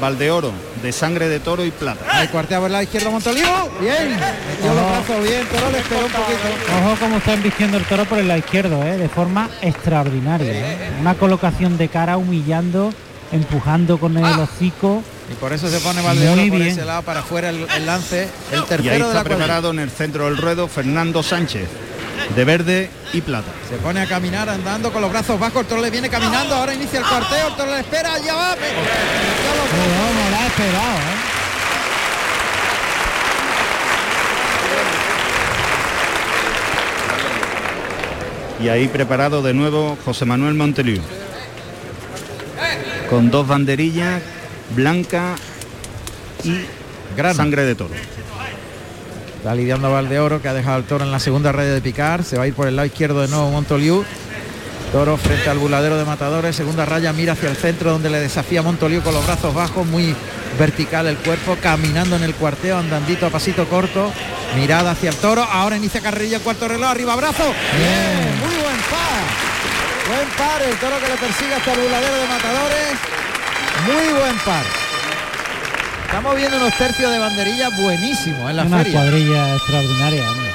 [0.01, 2.03] Valdeoro, de sangre de toro y plata.
[2.11, 3.45] Ahí cuartea por el lado izquierdo Montoliu.
[3.79, 6.83] Bien, metió los brazos bien, toro le esperó un poquito.
[6.83, 8.97] Ojo cómo está embistiendo el toro por el lado izquierdo, ¿eh?
[8.97, 10.51] de forma extraordinaria.
[10.51, 10.91] ¿eh?
[10.99, 12.91] Una colocación de cara humillando,
[13.33, 15.03] empujando con el hocico.
[15.31, 16.71] Y por eso se pone Valdeoro Muy por bien.
[16.71, 19.35] ese lado para afuera el, el lance, el Y ahí tercero de está la cuadrilla.
[19.37, 21.67] preparado en el centro del ruedo Fernando Sánchez,
[22.35, 23.51] de verde y plata.
[23.69, 26.73] Se pone a caminar andando con los brazos bajos, el toro le viene caminando, ahora
[26.73, 28.55] inicia el cuarteo, el toro le espera, ya va.
[28.55, 28.73] pero-
[30.23, 31.23] no la ha esperado, ¿eh?
[38.61, 41.01] Y ahí preparado de nuevo José Manuel Monteliu.
[43.13, 44.23] Con dos banderillas,
[44.75, 45.35] blanca
[46.43, 46.65] y
[47.15, 47.35] Grana.
[47.35, 47.93] sangre de toro.
[49.37, 52.23] Está lidiando Valdeoro que ha dejado el toro en la segunda raya de picar.
[52.23, 54.03] Se va a ir por el lado izquierdo de nuevo Montoliu.
[54.91, 56.55] Toro frente al buladero de matadores.
[56.55, 59.85] Segunda raya mira hacia el centro donde le desafía Montoliu con los brazos bajos.
[59.85, 60.15] Muy
[60.57, 61.55] vertical el cuerpo.
[61.61, 62.79] Caminando en el cuarteo.
[62.79, 64.11] Andandito a pasito corto.
[64.55, 65.43] Mirada hacia el toro.
[65.43, 66.89] Ahora inicia carrerilla cuarto reloj.
[66.89, 67.43] Arriba brazo.
[67.77, 68.39] Bien.
[68.39, 69.52] Muy buen par.
[70.07, 70.61] Buen par.
[70.61, 72.93] El toro que le persigue hasta el buladero de matadores.
[73.87, 74.63] Muy buen par.
[76.05, 78.93] Estamos viendo unos tercios de banderilla buenísimos en la Una feria.
[78.93, 80.29] cuadrilla extraordinaria.
[80.31, 80.51] hombre.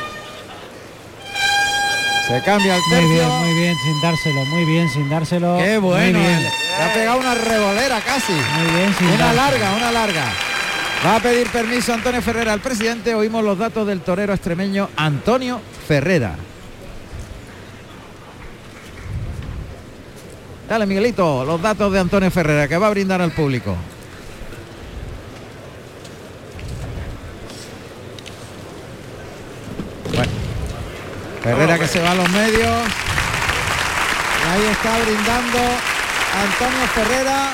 [2.28, 3.08] Se cambia el Muy tercio.
[3.10, 5.56] bien, muy bien, sin dárselo, muy bien, sin dárselo.
[5.58, 6.18] Qué bueno.
[6.18, 8.32] Muy bien, Le ha pegado una revolera casi.
[8.32, 9.42] muy bien, sin Una dárselo.
[9.42, 10.24] larga, una larga.
[11.06, 13.14] Va a pedir permiso Antonio Ferrera al presidente.
[13.14, 16.32] Oímos los datos del torero extremeño Antonio Ferrera.
[20.68, 23.74] Dale, Miguelito, los datos de Antonio Ferrera que va a brindar al público.
[30.14, 30.32] Bueno,
[31.42, 32.68] Ferrera que se va a los medios.
[34.50, 37.50] Ahí está brindando Antonio Ferrera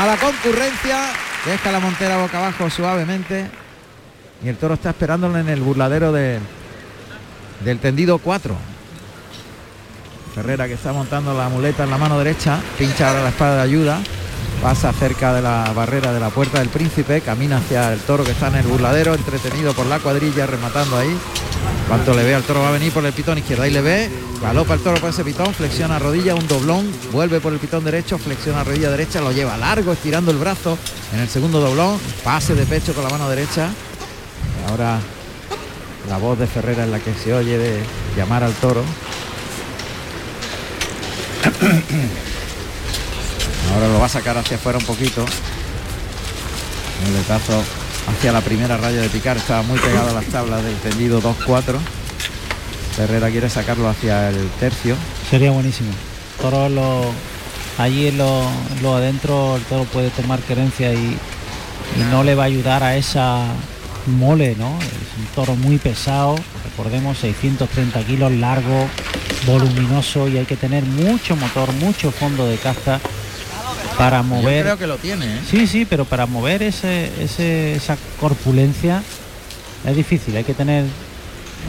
[0.00, 0.98] a la concurrencia.
[1.44, 3.46] Deja la montera boca abajo suavemente.
[4.44, 6.38] Y el toro está esperándolo en el burladero de-
[7.64, 8.54] del tendido 4.
[10.38, 13.62] Ferrera que está montando la muleta en la mano derecha, pincha ahora la espada de
[13.62, 13.98] ayuda,
[14.62, 18.30] pasa cerca de la barrera de la puerta del príncipe, camina hacia el toro que
[18.30, 21.12] está en el burladero, entretenido por la cuadrilla, rematando ahí.
[21.88, 24.10] Cuanto le ve al toro va a venir por el pitón izquierda y le ve,
[24.40, 28.16] galopa el toro por ese pitón, flexiona rodilla, un doblón, vuelve por el pitón derecho,
[28.16, 30.78] flexiona rodilla derecha, lo lleva largo, estirando el brazo
[31.14, 33.70] en el segundo doblón, pase de pecho con la mano derecha.
[34.68, 35.00] Ahora
[36.08, 37.80] la voz de Ferrera es la que se oye de
[38.16, 38.84] llamar al toro.
[43.74, 45.24] Ahora lo va a sacar hacia afuera un poquito.
[47.06, 47.62] El letazo
[48.08, 49.36] hacia la primera raya de picar.
[49.36, 51.78] Estaba muy pegado a las tablas del tendido 2-4.
[52.96, 54.96] Ferrera quiere sacarlo hacia el tercio.
[55.30, 55.90] Sería buenísimo.
[56.40, 57.12] Toro lo,
[57.78, 58.42] allí lo,
[58.82, 61.16] lo adentro el toro puede tomar querencia y,
[61.96, 63.44] y no le va a ayudar a esa
[64.06, 64.78] mole, ¿no?
[64.80, 68.86] Es un toro muy pesado, recordemos 630 kilos, largo,
[69.46, 73.00] voluminoso y hay que tener mucho motor, mucho fondo de caza
[73.96, 74.62] para Yo mover.
[74.64, 75.40] creo que lo tiene, ¿eh?
[75.50, 79.02] Sí, sí, pero para mover ese, ese- esa corpulencia
[79.86, 80.84] es difícil, hay que tener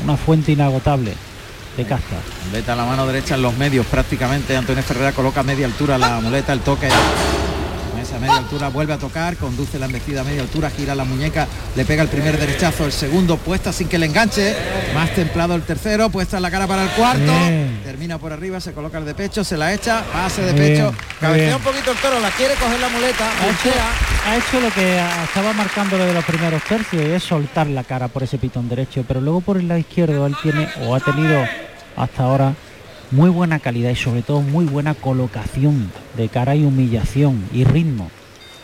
[0.04, 1.14] una fuente inagotable
[1.78, 2.18] de caza.
[2.72, 4.56] A la mano derecha en los medios prácticamente.
[4.58, 6.90] Antonio Ferrera coloca a media altura la muleta, el toque.
[8.20, 11.86] Media altura vuelve a tocar, conduce la embestida a media altura, gira la muñeca, le
[11.86, 14.56] pega el primer derechazo, el segundo puesta sin que le enganche,
[14.94, 17.82] más templado el tercero, puesta en la cara para el cuarto, Bien.
[17.84, 21.56] termina por arriba, se coloca el de pecho, se la echa, pase de pecho, cabecea
[21.56, 23.78] un poquito el toro, la quiere coger la muleta, Ha hecho,
[24.28, 28.08] ha hecho lo que estaba marcándole de los primeros tercios y es soltar la cara
[28.10, 31.44] por ese pitón derecho, pero luego por el lado izquierdo él tiene o ha tenido
[31.96, 32.54] hasta ahora
[33.12, 38.10] muy buena calidad y sobre todo muy buena colocación de cara y humillación y ritmo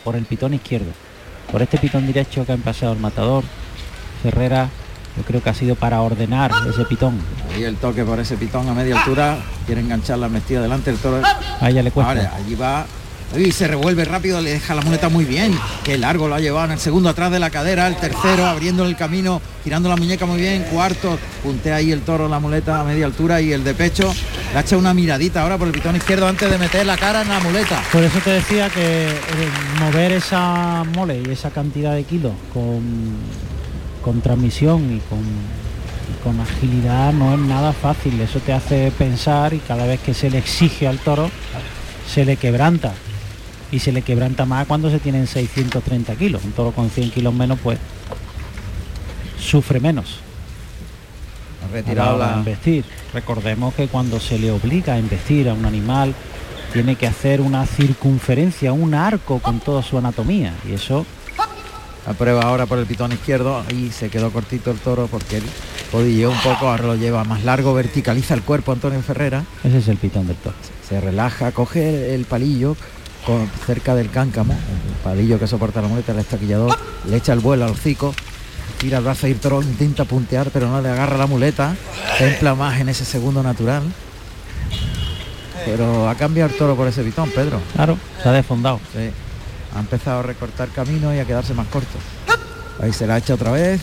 [0.04, 0.92] por el pitón izquierdo.
[1.50, 3.44] Por este pitón derecho que ha empezado el matador,
[4.22, 4.68] Ferrera
[5.16, 7.18] yo creo que ha sido para ordenar ese pitón.
[7.54, 11.00] Ahí el toque por ese pitón a media altura, quiere enganchar la embestida delante del
[11.00, 11.22] toro.
[11.60, 12.10] A ella le cuesta.
[12.12, 12.86] Ahora, allí va.
[13.34, 15.58] Y se revuelve rápido, le deja la muleta muy bien.
[15.84, 18.86] Qué largo lo ha llevado en el segundo atrás de la cadera, el tercero abriendo
[18.86, 22.84] el camino, girando la muñeca muy bien, cuarto, puntea ahí el toro, la muleta a
[22.84, 24.14] media altura y el de pecho.
[24.52, 27.22] Le ha hecho una miradita ahora por el pitón izquierdo antes de meter la cara
[27.22, 27.82] en la muleta.
[27.92, 29.12] Por eso te decía que eh,
[29.80, 32.80] mover esa mole y esa cantidad de kilos con,
[34.02, 38.18] con transmisión y con, y con agilidad no es nada fácil.
[38.20, 41.28] Eso te hace pensar y cada vez que se le exige al toro
[42.08, 42.94] se le quebranta.
[43.72, 46.44] Y se le quebranta más cuando se tienen 630 kilos.
[46.44, 47.78] Un toro con 100 kilos menos pues
[49.40, 50.20] sufre menos.
[51.64, 52.84] Ha retirado la, embestir.
[53.12, 56.14] Recordemos que cuando se le obliga a embestir a un animal,
[56.72, 60.52] tiene que hacer una circunferencia, un arco con toda su anatomía.
[60.68, 61.06] Y eso,
[62.06, 63.64] la prueba ahora por el pitón izquierdo.
[63.68, 65.44] Ahí se quedó cortito el toro porque él
[65.90, 69.44] codilleó un poco, ahora lo lleva más largo, verticaliza el cuerpo Antonio Ferrera.
[69.64, 70.56] ese es el pitón del toro.
[70.88, 72.76] se relaja, coge el palillo
[73.26, 76.76] con- cerca del cáncamo, el palillo que soporta la muleta, el estaquillador,
[77.10, 78.14] le echa el vuelo al hocico,
[78.78, 81.74] tira el brazo y toro intenta puntear, pero no le agarra la muleta,
[82.18, 83.82] templa más en ese segundo natural.
[85.64, 87.60] Pero ha cambiado el toro por ese pitón, Pedro.
[87.74, 88.78] Claro, se ha desfondado.
[88.94, 89.10] Sí.
[89.74, 91.98] Ha empezado a recortar camino y a quedarse más corto.
[92.80, 93.80] Ahí se la echa otra vez.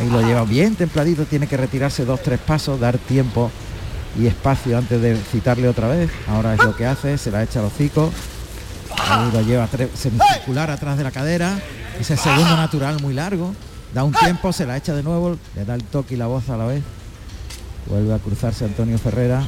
[0.00, 1.24] Ahí lo lleva bien templadito.
[1.26, 3.50] Tiene que retirarse dos, tres pasos, dar tiempo
[4.18, 6.10] y espacio antes de citarle otra vez.
[6.28, 8.10] Ahora es lo que hace, se la echa al hocico.
[8.98, 11.58] Ahí lo lleva semicircular atrás de la cadera.
[11.98, 13.54] Ese segundo natural muy largo.
[13.94, 16.48] Da un tiempo, se la echa de nuevo, le da el toque y la voz
[16.48, 16.82] a la vez.
[17.86, 19.42] Vuelve a cruzarse Antonio Ferrera.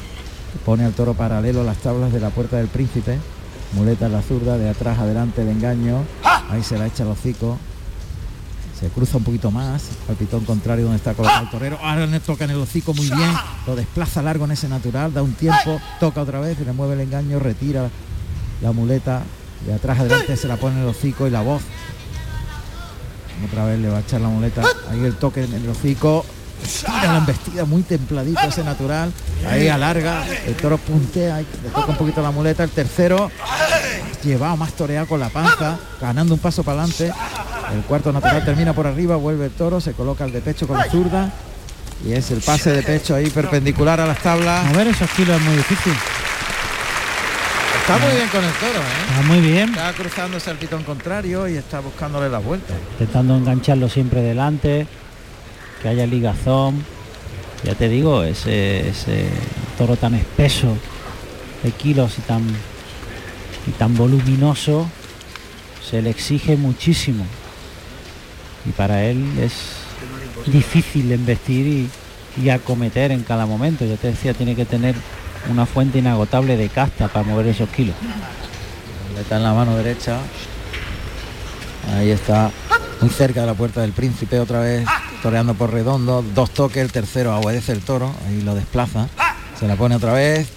[0.64, 3.18] Pone al toro paralelo a las tablas de la puerta del príncipe.
[3.72, 6.04] Muleta en la zurda, de atrás adelante de engaño.
[6.50, 7.58] Ahí se la echa al hocico.
[8.78, 11.78] Se cruza un poquito más al pitón contrario donde está colocado el torero.
[11.82, 13.32] Ahora le toca en el hocico muy bien.
[13.66, 15.12] Lo desplaza largo en ese natural.
[15.12, 15.80] Da un tiempo.
[16.00, 16.58] Toca otra vez.
[16.60, 17.38] Le mueve el engaño.
[17.38, 17.88] Retira
[18.64, 19.22] la muleta.
[19.66, 21.62] De atrás adelante se la pone el hocico y la voz.
[23.46, 24.62] Otra vez le va a echar la muleta.
[24.90, 26.24] Ahí el toque en el hocico.
[26.86, 29.12] La embestida muy templadito ese natural.
[29.46, 30.24] Ahí alarga.
[30.46, 31.38] El toro puntea.
[31.38, 32.64] Le toca un poquito la muleta.
[32.64, 33.30] El tercero
[34.24, 37.12] llevado más toreado con la panza, ganando un paso para adelante.
[37.74, 40.78] El cuarto natural termina por arriba, vuelve el toro, se coloca el de pecho con
[40.78, 41.30] la zurda.
[42.06, 44.64] Y es el pase de pecho ahí perpendicular a las tablas.
[44.66, 45.92] Mover esos kilos es muy difícil.
[47.84, 49.10] Está muy bien con el toro, ¿eh?
[49.10, 49.68] Está muy bien.
[49.68, 52.72] Está cruzándose al pitón contrario y está buscándole la vuelta.
[52.92, 54.86] Intentando engancharlo siempre delante,
[55.82, 56.82] que haya ligazón.
[57.62, 59.26] Ya te digo, ese, ese
[59.76, 60.78] toro tan espeso
[61.62, 62.42] de kilos y tan,
[63.66, 64.88] y tan voluminoso,
[65.86, 67.26] se le exige muchísimo.
[68.64, 69.52] Y para él es
[70.46, 71.90] difícil embestir y,
[72.42, 73.84] y acometer en cada momento.
[73.84, 74.94] Yo te decía, tiene que tener
[75.50, 77.94] una fuente inagotable de casta para mover esos kilos.
[79.10, 80.18] Muleta en la mano derecha.
[81.92, 82.50] Ahí está,
[83.00, 84.86] muy cerca de la puerta del príncipe otra vez,
[85.22, 89.08] toreando por redondo, dos toques, el tercero obedece el toro, ahí lo desplaza,
[89.58, 90.48] se la pone otra vez,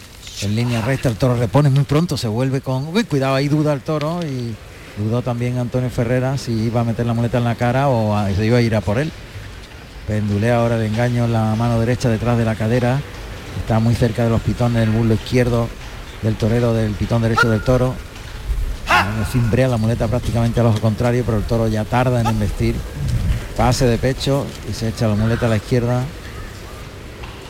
[0.41, 2.87] en línea recta, el toro repone muy pronto, se vuelve con.
[2.95, 4.55] Uy, cuidado, ahí duda el toro y
[4.97, 8.45] dudó también Antonio Ferrera si iba a meter la muleta en la cara o se
[8.45, 9.11] iba a ir a por él.
[10.07, 13.01] Pendulea ahora el engaño en la mano derecha detrás de la cadera.
[13.59, 15.67] Está muy cerca de los pitones, el muslo izquierdo
[16.21, 17.93] del torero del pitón derecho del toro.
[18.87, 22.75] Eh, Cimbrea la muleta prácticamente al ojo contrario, pero el toro ya tarda en embestir.
[23.55, 26.03] Pase de pecho y se echa la muleta a la izquierda.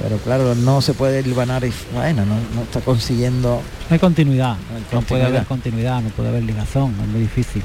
[0.01, 3.61] Pero claro, no se puede hilvanar y bueno, no, no está consiguiendo.
[3.89, 7.63] No hay continuidad, hay no puede haber continuidad, no puede haber ligazón, es muy difícil.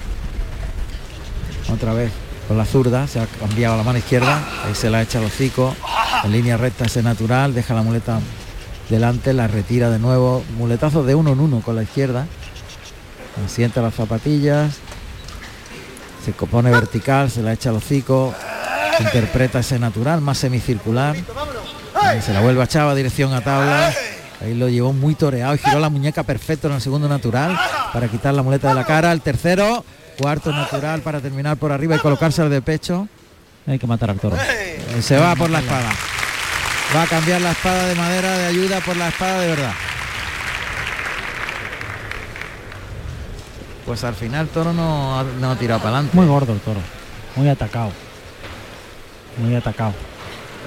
[1.72, 2.10] Otra vez
[2.56, 5.74] la zurda, se ha cambiado la mano izquierda, ahí se la echa al hocico,
[6.24, 8.20] en línea recta ese natural, deja la muleta
[8.88, 12.26] delante, la retira de nuevo, muletazo de uno en uno con la izquierda,
[13.46, 14.76] sienta las zapatillas,
[16.24, 18.34] se pone vertical, se la echa al hocico,
[19.00, 21.16] interpreta ese natural más semicircular,
[22.20, 23.92] se la vuelve a Chava, dirección a tabla,
[24.40, 27.58] ahí lo llevó muy toreado y giró la muñeca perfecto en el segundo natural
[27.92, 29.84] para quitar la muleta de la cara, el tercero,
[30.18, 33.08] cuarto natural para terminar por arriba y colocarse al de pecho.
[33.66, 34.36] Hay que matar al toro.
[34.36, 35.90] Eh, Se va por la espada.
[36.94, 39.72] Va a cambiar la espada de madera de ayuda por la espada de verdad.
[43.86, 46.16] Pues al final el toro no no ha tirado para adelante.
[46.16, 46.80] Muy gordo el toro,
[47.36, 47.90] muy atacado.
[49.38, 49.92] Muy atacado.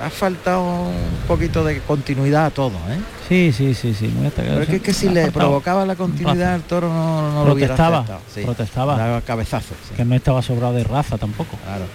[0.01, 2.99] Ha faltado un poquito de continuidad a todo, ¿eh?
[3.27, 4.29] Sí, sí, sí, sí, muy.
[4.29, 7.53] Pero es que, es que si le provocaba la continuidad el toro no, no lo
[7.53, 8.19] hubiera Protestaba.
[8.33, 8.97] Sí, protestaba.
[8.97, 9.77] daba cabezazos.
[9.87, 9.95] sí.
[9.95, 11.57] que no estaba sobrado de raza tampoco.
[11.63, 11.85] Claro.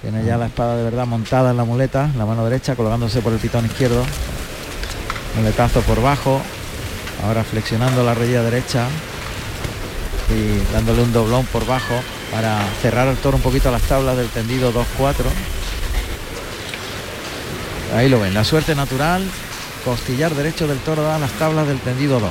[0.00, 3.32] Tiene ya la espada de verdad montada en la muleta, la mano derecha colocándose por
[3.32, 4.04] el pitón izquierdo.
[5.36, 6.40] Muletazo por bajo.
[7.26, 8.86] Ahora flexionando la rodilla derecha
[10.30, 11.94] y dándole un doblón por bajo
[12.30, 14.84] para cerrar el toro un poquito a las tablas del tendido 2-4.
[17.94, 19.24] Ahí lo ven, la suerte natural,
[19.84, 22.30] costillar derecho del toro da las tablas del tendido 2.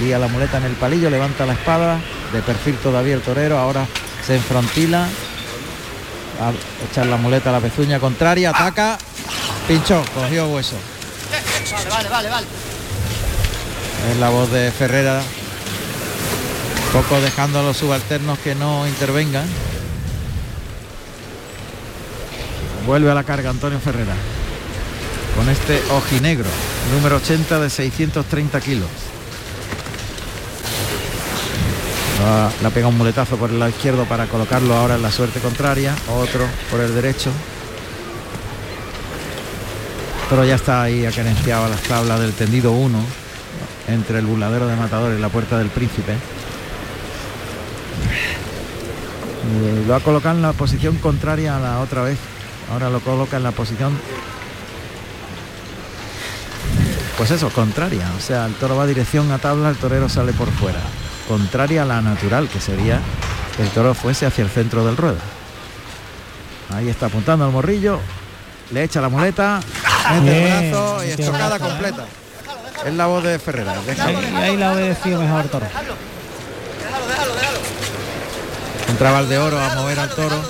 [0.00, 1.98] Lía la muleta en el palillo, levanta la espada,
[2.32, 3.86] de perfil todavía el torero, ahora
[4.26, 6.52] se enfrontila, a
[6.90, 8.98] echar la muleta a la pezuña contraria, ataca,
[9.66, 10.76] pinchó, cogió hueso.
[11.72, 12.46] Vale, vale, vale, vale.
[14.10, 15.22] Es la voz de Ferrera,
[16.92, 19.46] poco dejando a los subalternos que no intervengan.
[22.86, 24.14] Vuelve a la carga Antonio Ferrera
[25.36, 26.48] con este ojinegro,
[26.94, 28.88] número 80 de 630 kilos.
[32.60, 35.38] Le ha pegado un muletazo por el lado izquierdo para colocarlo ahora en la suerte
[35.38, 37.30] contraria, otro por el derecho.
[40.28, 42.98] Pero ya está ahí acarenciado a las tablas del tendido 1
[43.88, 46.14] entre el burladero de Matador y la puerta del príncipe.
[49.44, 52.18] Eh, lo ha colocado en la posición contraria a la otra vez.
[52.72, 53.96] Ahora lo coloca en la posición
[57.16, 58.06] pues eso, contraria.
[58.16, 60.80] O sea, el toro va dirección a tabla, el torero sale por fuera.
[61.28, 63.00] Contraria a la natural, que sería
[63.56, 65.16] que el toro fuese hacia el centro del ruedo.
[66.74, 68.00] Ahí está apuntando al morrillo,
[68.72, 69.60] le echa la muleta,
[70.20, 72.04] mete el brazo y el estocada completa.
[72.84, 73.74] Es la voz de Ferrera.
[73.86, 75.66] deja- Ahí, ahí la ha obedecido mejor el toro.
[78.88, 80.42] Entra Valdeoro a mover al toro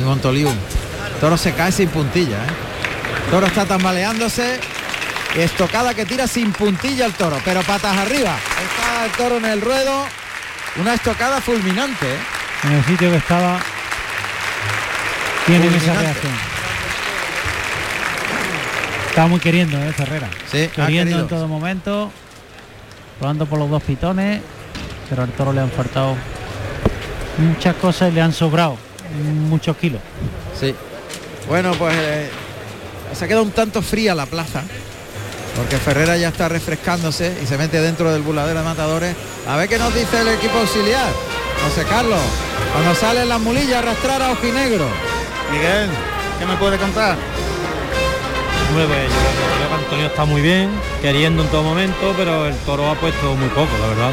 [0.00, 0.48] y Montoliu.
[0.48, 2.36] El toro se cae sin puntilla.
[2.38, 2.48] ¿eh?
[3.26, 4.60] El toro está tambaleándose.
[5.36, 8.36] Estocada que tira sin puntilla el toro, pero patas arriba.
[8.36, 10.04] Está el toro en el ruedo.
[10.80, 12.06] Una estocada fulminante.
[12.06, 12.18] ¿eh?
[12.64, 13.58] En el sitio que estaba
[15.46, 16.32] tienen esa reacción.
[19.08, 20.28] Estaba muy queriendo, ¿eh, Ferrera?
[20.50, 22.10] Sí, Queriendo en todo momento.
[23.18, 24.40] Probando por los dos pitones.
[25.08, 26.16] Pero al toro le han faltado
[27.38, 28.78] muchas cosas y le han sobrado
[29.48, 30.00] muchos kilos.
[30.58, 30.74] Sí.
[31.48, 32.30] Bueno, pues eh,
[33.12, 34.62] se ha quedado un tanto fría la plaza.
[35.56, 39.14] Porque Ferrera ya está refrescándose y se mete dentro del burladero de matadores.
[39.48, 41.06] A ver qué nos dice el equipo auxiliar.
[41.64, 42.18] José Carlos,
[42.72, 44.86] cuando salen las mulillas a arrastrar a ojinegro.
[45.52, 45.88] Miguel,
[46.38, 47.16] ¿qué me puede contar?
[48.68, 52.14] Hombre, pues, yo creo que- creo que Antonio está muy bien, queriendo en todo momento,
[52.16, 54.10] pero el toro ha puesto muy poco, la verdad.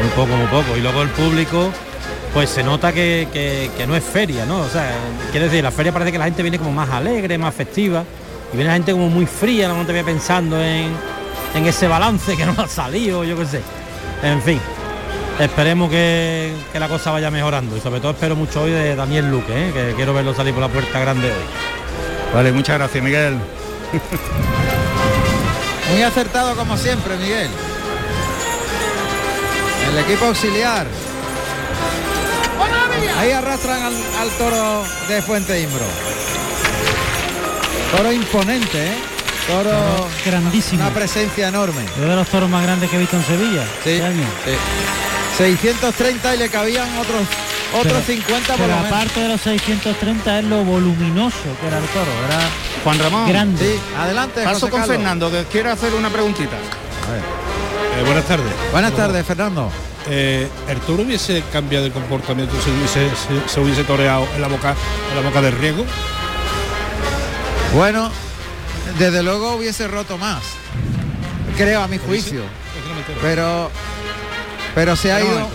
[0.00, 0.76] Muy poco, muy poco.
[0.76, 1.70] Y luego el público,
[2.32, 4.58] pues se nota que, que- que no es feria, ¿no?
[4.62, 4.90] O sea,
[5.30, 8.02] quiere decir, la feria parece que la gente viene como más alegre, más festiva,
[8.54, 10.92] y viene la gente como muy fría, no te voy pensando en,
[11.56, 13.60] en ese balance que no ha salido, yo qué sé.
[14.22, 14.60] En fin,
[15.40, 17.76] esperemos que, que la cosa vaya mejorando.
[17.76, 19.72] Y sobre todo espero mucho hoy de Daniel Luque, ¿eh?
[19.72, 22.32] que quiero verlo salir por la puerta grande hoy.
[22.32, 23.34] Vale, muchas gracias, Miguel.
[25.90, 27.50] Muy acertado como siempre, Miguel.
[29.90, 30.86] El equipo auxiliar.
[33.18, 36.13] Ahí arrastran al, al toro de Fuente Imbro.
[37.96, 38.94] Toro imponente, ¿eh?
[39.46, 40.82] Toro grandísimo.
[40.82, 41.82] Una presencia enorme.
[41.84, 43.62] Es de los toros más grandes que he visto en Sevilla.
[43.84, 44.24] Sí, este año.
[44.44, 44.52] sí.
[45.38, 47.22] 630 y le cabían otros
[47.76, 48.92] otros Pero- 50 por pero lo menos.
[48.92, 52.10] aparte de los 630 es lo voluminoso que era el toro.
[52.28, 52.38] Era
[52.84, 53.28] Juan Ramón.
[53.28, 53.64] grande.
[53.74, 54.96] Sí, adelante, Paso José con Carlos.
[54.96, 56.54] Fernando, que quiere hacer una preguntita.
[56.54, 58.52] Eh, buenas tardes.
[58.70, 59.70] Buenas tardes, Fernando.
[60.08, 64.48] Eh, ¿El toro hubiese cambiado el comportamiento si hubiese, se, se hubiese toreado en la
[64.48, 64.74] boca
[65.10, 65.84] en la boca del riego?
[67.74, 68.10] Bueno,
[68.98, 70.42] desde luego hubiese roto más.
[71.56, 72.42] Creo a mi juicio.
[73.22, 73.70] Pero
[74.74, 75.48] pero se ha ido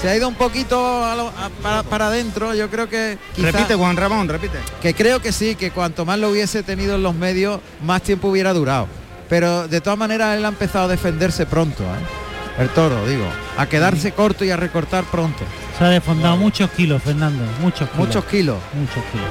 [0.00, 2.54] se ha ido un poquito a lo- a- para, para adentro.
[2.54, 4.58] Yo creo que quizá- Repite, Juan Ramón, repite.
[4.80, 8.28] que creo que sí, que cuanto más lo hubiese tenido en los medios, más tiempo
[8.28, 8.88] hubiera durado.
[9.28, 12.62] Pero de todas maneras él ha empezado a defenderse pronto, ¿eh?
[12.62, 13.24] el toro, digo,
[13.56, 15.44] a quedarse corto y a recortar pronto.
[15.78, 17.44] Se ha desfondado muchos kilos, Fernando.
[17.60, 18.06] Muchos kilos.
[18.06, 18.58] Muchos kilos.
[18.74, 19.28] Muchos kilos.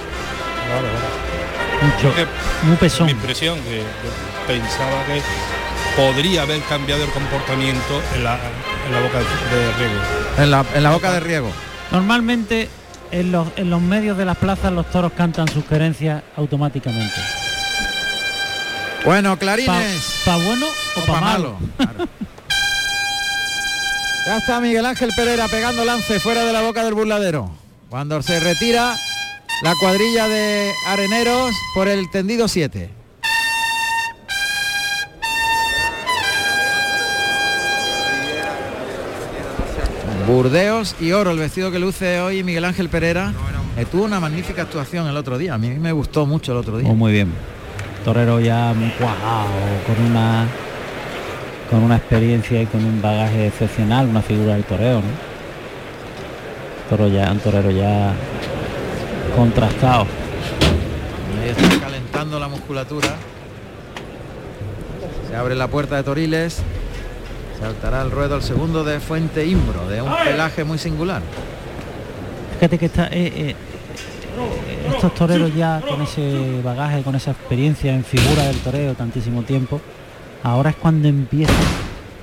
[0.70, 1.31] Vale, vale.
[1.82, 2.14] Mucho.
[2.64, 3.06] Muy pesón.
[3.08, 3.84] Mi impresión que yo
[4.48, 5.22] pensaba que
[5.96, 8.38] podría haber cambiado el comportamiento en la,
[8.88, 10.02] en la boca de, de riego.
[10.38, 11.50] En la, en la boca de riego.
[11.92, 12.70] Normalmente
[13.12, 17.20] en los, en los medios de las plazas los toros cantan sus querencias automáticamente.
[19.04, 20.22] Bueno, ¿Pa, clarines.
[20.24, 21.58] pa bueno o, o pa, pa' malo?
[21.80, 22.08] malo,
[24.28, 27.50] Ya está Miguel Ángel Pereira pegando lance fuera de la boca del burladero.
[27.90, 28.96] Cuando se retira
[29.62, 32.90] la cuadrilla de areneros por el tendido 7.
[40.28, 43.34] Burdeos y oro, el vestido que luce hoy Miguel Ángel Pereira.
[43.78, 45.54] Eh, tuvo una magnífica actuación el otro día.
[45.54, 46.90] A mí me gustó mucho el otro día.
[46.90, 47.32] Oh, muy bien.
[48.04, 49.50] Torero ya cuajado,
[49.86, 50.48] con una
[51.70, 55.32] con una experiencia y con un bagaje excepcional, una figura del toreo, ¿no?
[56.90, 58.14] Toro ya, un torero ya
[59.36, 60.06] contrastado.
[61.42, 63.10] Ahí está calentando la musculatura.
[65.30, 66.62] Se abre la puerta de Toriles.
[67.60, 71.22] Saltará el ruedo al segundo de Fuente Imbro, de un pelaje muy singular.
[72.56, 73.56] Fíjate que está, eh, eh,
[74.94, 79.80] estos toreros ya con ese bagaje, con esa experiencia en figura del toreo tantísimo tiempo,
[80.44, 81.56] ahora es cuando empiezan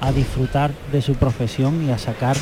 [0.00, 2.36] a disfrutar de su profesión y a sacar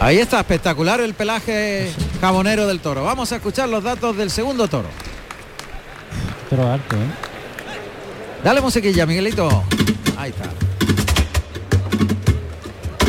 [0.00, 1.90] Ahí está, espectacular el pelaje
[2.20, 3.04] jabonero del toro.
[3.04, 4.88] Vamos a escuchar los datos del segundo toro.
[6.50, 7.28] toro alto, ¿eh?
[8.42, 9.64] Dale musiquilla, Miguelito.
[10.16, 10.48] Ahí está.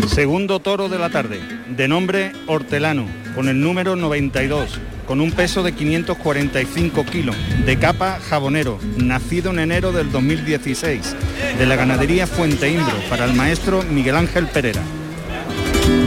[0.08, 1.40] Segundo toro de la tarde,
[1.70, 3.06] de nombre Hortelano,
[3.36, 7.36] con el número 92, con un peso de 545 kilos,
[7.66, 11.16] de capa jabonero, nacido en enero del 2016,
[11.58, 14.82] de la ganadería Fuente Imbro, para el maestro Miguel Ángel Pereira.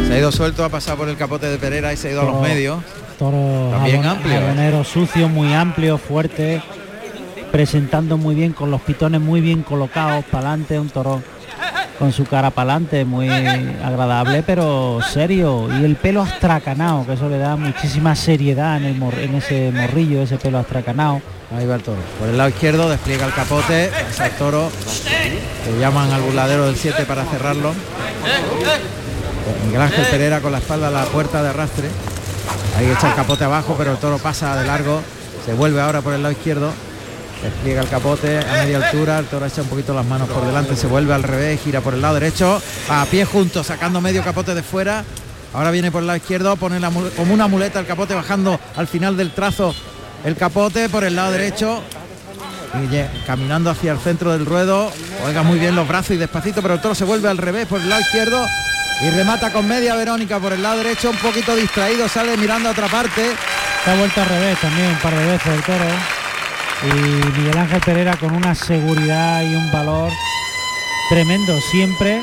[0.06, 2.20] Se ha ido suelto, ha pasado por el capote de Pereira y se ha ido
[2.22, 2.78] a los medios.
[3.18, 4.40] Toro También amplio, ¿eh?
[4.40, 6.60] jabonero sucio, muy amplio, fuerte,
[7.50, 11.22] presentando muy bien, con los pitones muy bien colocados para adelante, un toro
[11.98, 15.68] con su cara para adelante, muy agradable, pero serio.
[15.80, 19.70] Y el pelo astracanado, que eso le da muchísima seriedad en, el mor- en ese
[19.72, 21.20] morrillo, ese pelo astracanado.
[21.56, 21.98] Ahí va el toro.
[22.18, 24.68] Por el lado izquierdo despliega el capote, pasa el toro,
[25.64, 27.72] que llaman al burladero del 7 para cerrarlo.
[29.66, 31.88] Miguel Ángel Pereira con la espalda a la puerta de arrastre.
[32.76, 35.02] Ahí echa el capote abajo, pero el toro pasa de largo.
[35.44, 36.72] Se vuelve ahora por el lado izquierdo.
[37.42, 39.18] Despliega el capote a media altura.
[39.18, 40.76] El toro echa un poquito las manos por delante.
[40.76, 42.60] Se vuelve al revés, gira por el lado derecho.
[42.88, 45.04] A pie juntos, sacando medio capote de fuera.
[45.54, 48.86] Ahora viene por el lado izquierdo, pone la como una muleta el capote bajando al
[48.86, 49.74] final del trazo
[50.24, 51.82] el capote por el lado derecho.
[52.74, 54.90] Y caminando hacia el centro del ruedo.
[55.26, 57.80] Oiga muy bien los brazos y despacito, pero el toro se vuelve al revés por
[57.80, 58.42] el lado izquierdo.
[59.00, 62.72] Y remata con media Verónica por el lado derecho, un poquito distraído, sale mirando a
[62.72, 63.22] otra parte.
[63.78, 65.84] Está vuelta al revés también un par de veces el toro.
[66.84, 70.12] Y Miguel Ángel Pereira con una seguridad y un valor
[71.08, 72.22] tremendo siempre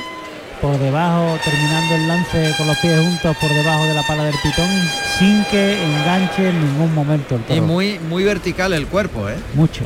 [0.61, 4.35] por debajo, terminando el lance con los pies juntos por debajo de la pala del
[4.43, 4.69] pitón,
[5.17, 7.55] sin que enganche en ningún momento el toro.
[7.55, 9.35] Y muy, muy vertical el cuerpo, ¿eh?
[9.53, 9.83] Mucho.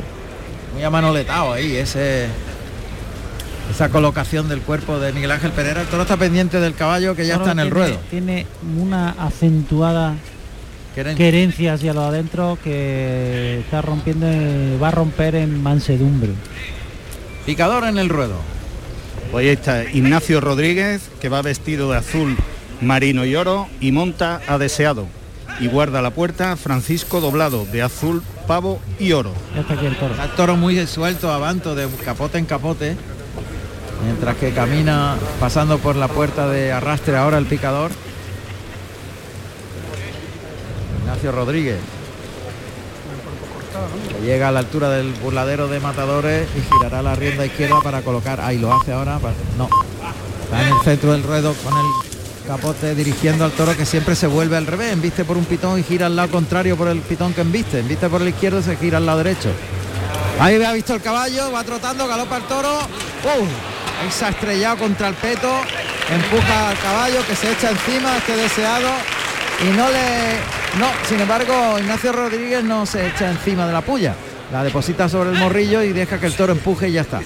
[0.72, 2.28] muy amanoletado ahí, ese
[3.70, 5.80] esa colocación del cuerpo de Miguel Ángel Pereira.
[5.82, 7.98] El toro está pendiente del caballo que ya está en el tiene- ruedo.
[8.10, 8.46] Tiene
[8.78, 10.14] una acentuada
[10.94, 11.24] Querencia.
[11.24, 14.26] querencia hacia lo adentro que está rompiendo,
[14.82, 16.30] va a romper en mansedumbre.
[17.46, 18.36] Picador en el ruedo.
[19.32, 22.36] Pues ahí está Ignacio Rodríguez, que va vestido de azul
[22.80, 25.06] marino y oro y monta a deseado.
[25.60, 29.32] Y guarda la puerta Francisco Doblado, de azul, pavo y oro.
[29.54, 30.12] Ya está aquí el toro.
[30.12, 32.96] Está el toro muy suelto, avanto, de capote en capote.
[34.04, 37.90] Mientras que camina pasando por la puerta de arrastre ahora el picador.
[41.02, 41.78] Ignacio Rodríguez.
[44.24, 48.40] Llega a la altura del burladero de matadores y girará la rienda izquierda para colocar.
[48.40, 49.18] Ahí lo hace ahora.
[49.58, 49.68] No.
[50.44, 54.26] Está en el centro del ruedo con el capote dirigiendo al toro que siempre se
[54.26, 54.92] vuelve al revés.
[54.92, 57.80] Embiste por un pitón y gira al lado contrario por el pitón que embiste.
[57.80, 59.50] Embiste por el izquierdo y se gira al lado derecho.
[60.40, 62.78] Ahí ha visto el caballo, va trotando, galopa el toro.
[63.22, 63.48] ¡Pum!
[64.00, 65.50] Ahí se ha estrellado contra el peto,
[66.10, 68.88] empuja al caballo que se echa encima, este deseado.
[69.62, 70.38] Y no le.
[70.78, 74.14] No, sin embargo, Ignacio Rodríguez no se echa encima de la puya.
[74.52, 77.20] La deposita sobre el morrillo y deja que el toro empuje y ya está.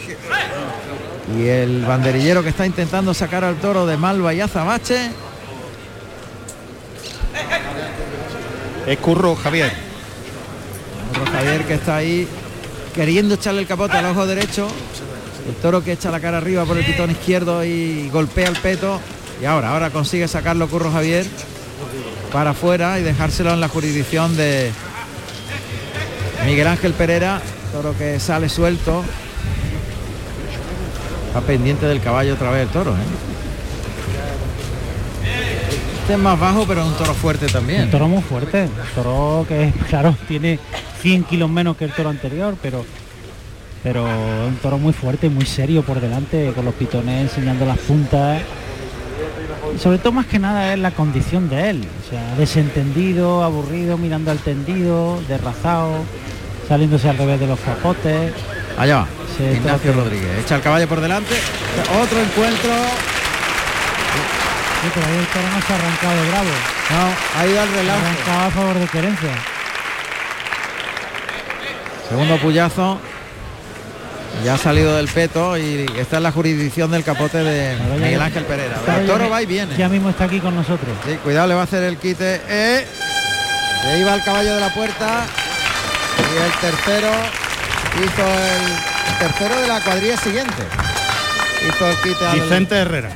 [1.37, 5.11] Y el banderillero que está intentando sacar al toro de Malva y Azabache.
[8.87, 9.73] Es Curro Javier.
[11.13, 12.29] Curro Javier que está ahí
[12.95, 14.69] queriendo echarle el capote al ojo derecho.
[15.49, 19.01] El toro que echa la cara arriba por el pitón izquierdo y golpea el peto.
[19.41, 21.25] Y ahora, ahora consigue sacarlo Curro Javier
[22.33, 24.71] para afuera y dejárselo en la jurisdicción de
[26.45, 27.41] Miguel Ángel Pereira.
[27.73, 29.03] Toro que sale suelto.
[31.29, 32.93] Está pendiente del caballo otra vez el toro.
[32.93, 33.29] ¿eh?
[36.01, 37.85] Este es más bajo, pero es un toro fuerte también.
[37.85, 40.59] Un toro muy fuerte, un toro que claro tiene
[41.01, 42.85] 100 kilos menos que el toro anterior, pero
[43.83, 48.43] pero un toro muy fuerte, muy serio por delante, con los pitones enseñando las puntas.
[49.75, 53.99] Y sobre todo más que nada es la condición de él, o sea, desentendido, aburrido,
[53.99, 55.91] mirando al tendido, derrazado,
[56.69, 58.33] saliéndose al revés de los capotes.
[58.79, 59.07] Allá va.
[59.37, 60.39] Sí, Ignacio Rodríguez.
[60.45, 61.35] Echa el caballo por delante.
[62.03, 62.71] Otro encuentro.
[64.83, 66.49] Sí, pero ahí el toro no se ha arrancado de bravo.
[66.91, 68.07] No, ha ido al Se ha relance.
[68.07, 69.31] arrancado a favor de querencia.
[72.09, 72.99] Segundo puyazo.
[74.45, 78.45] Ya ha salido del peto y está en la jurisdicción del capote de Miguel Ángel
[78.45, 78.77] Pereira.
[79.01, 79.77] El toro va y viene.
[79.77, 80.97] Ya mismo está aquí con nosotros.
[81.07, 82.41] Sí, cuidado, le va a hacer el quite.
[82.49, 82.87] Eh.
[83.85, 85.25] Y ahí va el caballo de la puerta.
[86.19, 87.11] Y el tercero
[87.97, 90.63] hizo el, el tercero de la cuadrilla siguiente.
[91.69, 93.11] Hizo el quite al Vicente Herrera.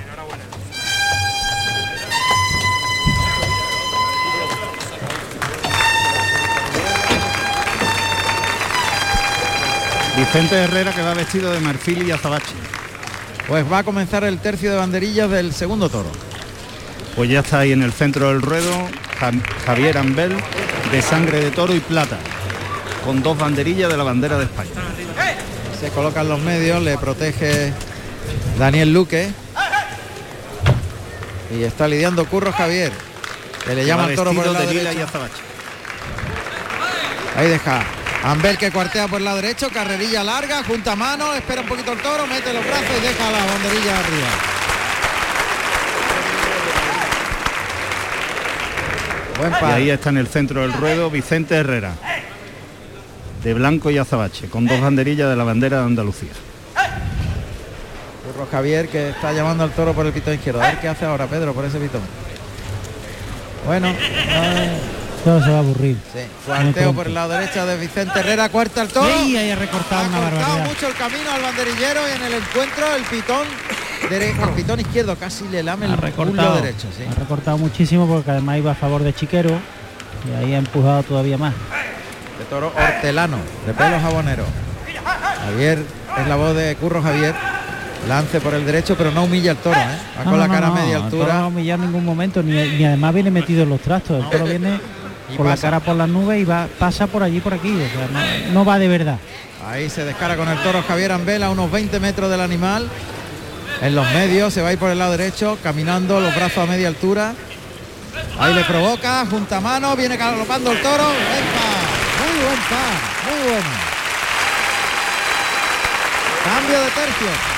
[10.22, 12.54] Vicente Herrera que va vestido de marfil y azabache.
[13.48, 16.10] Pues va a comenzar el tercio de banderillas del segundo toro.
[17.16, 18.70] Pues ya está ahí en el centro del ruedo
[19.18, 19.32] Ja-
[19.66, 20.36] Javier Ambel
[20.92, 22.18] de sangre de toro y plata,
[23.04, 24.70] con dos banderillas de la bandera de España.
[25.80, 27.72] Se colocan los medios, le protege
[28.58, 29.28] Daniel Luque.
[31.58, 32.92] Y está lidiando Curro Javier,
[33.66, 35.00] que le llama Va al toro por el lado de lila derecho.
[35.00, 35.34] y azabache.
[37.36, 37.82] Ahí deja.
[38.24, 41.98] Ambel que cuartea por el lado derecho, carrerilla larga, junta mano, espera un poquito el
[41.98, 44.28] toro, mete los brazos y deja la banderilla arriba.
[49.38, 49.72] Buen Y par.
[49.72, 51.94] ahí está en el centro del ruedo Vicente Herrera,
[53.42, 56.30] de blanco y azabache, con dos banderillas de la bandera de Andalucía.
[58.24, 60.62] Curro Javier que está llamando al toro por el pitón izquierdo.
[60.62, 62.02] A ver qué hace ahora Pedro por ese pitón.
[63.66, 63.92] Bueno,
[65.24, 65.96] Todo se va a aburrir.
[66.12, 66.92] sí, pronto.
[66.94, 69.06] por el lado derecho de Vicente Herrera, cuarta el toro.
[69.24, 70.66] Sí, ahí ha recortado Ha una cortado barbaridad.
[70.68, 73.46] mucho el camino al banderillero y en el encuentro el pitón
[74.10, 76.88] dere- el pitón izquierdo casi le lame el Ha recortado, derecho.
[76.96, 77.04] Sí.
[77.08, 79.50] ha recortado muchísimo porque además iba a favor de Chiquero
[80.28, 81.54] y ahí ha empujado todavía más.
[82.38, 84.44] De toro hortelano, de pelo jabonero.
[85.46, 85.78] Javier
[86.20, 87.34] es la voz de Curro Javier.
[88.08, 89.98] Lance por el derecho, pero no humilla al toro, ¿eh?
[90.18, 91.34] Va No, con la cara no, a media altura.
[91.38, 94.24] No humillar en ningún momento, ni, ni además viene metido en los trastos.
[94.24, 94.80] El toro viene
[95.32, 97.70] Y con la cara por las nubes y va, pasa por allí, por aquí.
[97.70, 99.18] O sea, no, no va de verdad.
[99.66, 102.88] Ahí se descara con el toro Javier Ambela unos 20 metros del animal.
[103.80, 106.66] En los medios, se va a ir por el lado derecho, caminando, los brazos a
[106.66, 107.34] media altura.
[108.38, 111.04] Ahí le provoca, junta mano, viene galopando el toro.
[111.04, 112.94] Muy buen par,
[113.26, 113.68] muy bueno.
[116.44, 117.51] Cambio de tercio.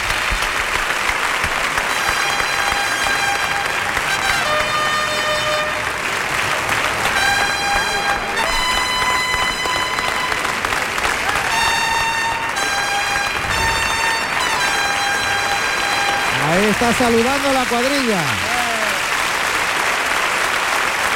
[16.74, 18.20] Está saludando la cuadrilla.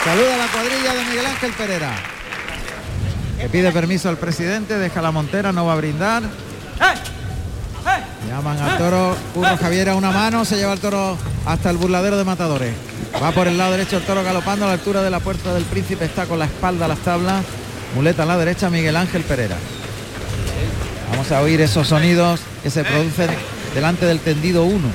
[0.05, 1.91] Saluda la cuadrilla de Miguel Ángel Pereira.
[3.41, 6.23] Que pide permiso al presidente, deja la montera, no va a brindar.
[8.29, 12.17] Llaman al toro, Curro Javier a una mano, se lleva el toro hasta el burladero
[12.17, 12.75] de matadores.
[13.21, 15.65] Va por el lado derecho el toro galopando a la altura de la puerta del
[15.65, 17.45] príncipe, está con la espalda a las tablas.
[17.97, 19.57] Muleta a la derecha, Miguel Ángel Pereira.
[21.11, 23.31] Vamos a oír esos sonidos que se producen
[23.75, 24.89] delante del tendido 1.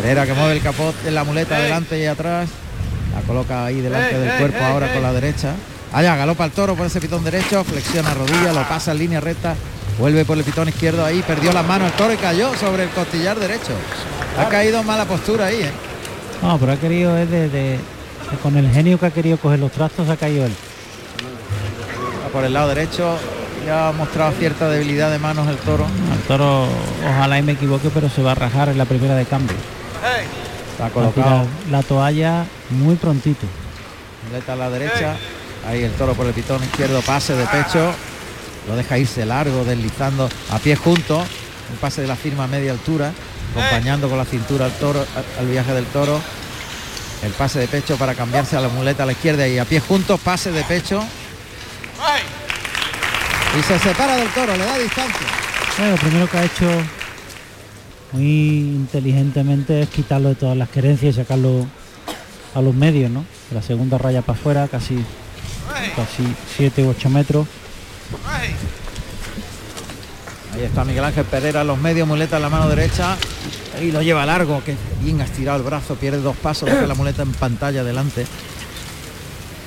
[0.00, 2.48] Pereira que mueve el capot en la muleta adelante y atrás.
[3.14, 5.54] La coloca ahí delante del cuerpo ahora con la derecha.
[5.92, 9.54] Allá galopa el toro por ese pitón derecho, flexiona rodilla, lo pasa en línea recta,
[9.98, 12.90] vuelve por el pitón izquierdo ahí, perdió la mano el toro y cayó sobre el
[12.90, 13.72] costillar derecho.
[14.38, 15.70] Ha caído en mala postura ahí, ¿eh?
[16.42, 17.78] No, pero ha querido es de, de- de-
[18.42, 20.52] con el genio que ha querido coger los trastos ha caído él.
[22.32, 23.16] Por el lado derecho,
[23.66, 25.86] ya ha mostrado cierta debilidad de manos el toro.
[26.12, 26.68] El toro,
[27.08, 29.56] ojalá y me equivoque, pero se va a rajar en la primera de cambio.
[30.72, 33.46] Está colocado la toalla muy prontito.
[34.28, 35.16] muleta a la derecha.
[35.66, 37.92] Ahí el toro por el pitón izquierdo, pase de pecho.
[38.68, 41.18] Lo deja irse largo, deslizando a pie junto.
[41.18, 43.12] Un pase de la firma a media altura,
[43.52, 45.04] acompañando con la cintura al toro,
[45.38, 46.20] al- viaje del toro.
[47.22, 49.80] El pase de pecho para cambiarse a la muleta a la izquierda y a pie
[49.80, 51.02] juntos, pase de pecho.
[53.58, 55.26] Y se separa del toro, le da distancia.
[55.76, 56.70] Bueno, lo primero que ha hecho
[58.12, 61.66] muy inteligentemente es quitarlo de todas las querencias y sacarlo
[62.54, 63.24] a los medios, ¿no?
[63.52, 65.04] La segunda raya para afuera, casi
[65.94, 66.22] casi
[66.56, 67.46] 7 u 8 metros.
[70.54, 73.16] Ahí está Miguel Ángel Pereira, los medios, muleta en la mano derecha.
[73.82, 76.94] Y lo lleva largo, que bien ha estirado el brazo, pierde dos pasos, deja la
[76.94, 78.26] muleta en pantalla delante.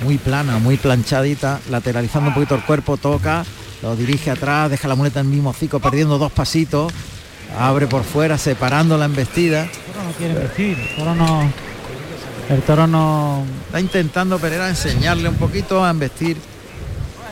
[0.04, 3.44] Muy plana, muy planchadita, lateralizando un poquito el cuerpo, toca,
[3.82, 6.92] lo dirige atrás, deja la muleta en el mismo hocico, perdiendo dos pasitos.
[7.58, 9.62] Abre por fuera, separando la embestida.
[9.64, 11.52] El toro no quiere vestir, el toro no.
[12.48, 13.44] El toro no.
[13.66, 16.36] Está intentando Pereira enseñarle un poquito a embestir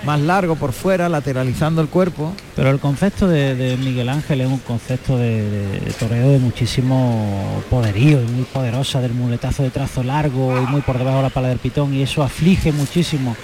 [0.05, 2.33] más largo por fuera, lateralizando el cuerpo.
[2.57, 6.39] Pero el concepto de, de Miguel Ángel es un concepto de, de- de toreo de
[6.39, 11.23] muchísimo poderío y muy poderosa, del muletazo de trazo largo y muy por debajo de
[11.25, 13.37] la pala del pitón y eso aflige muchísimo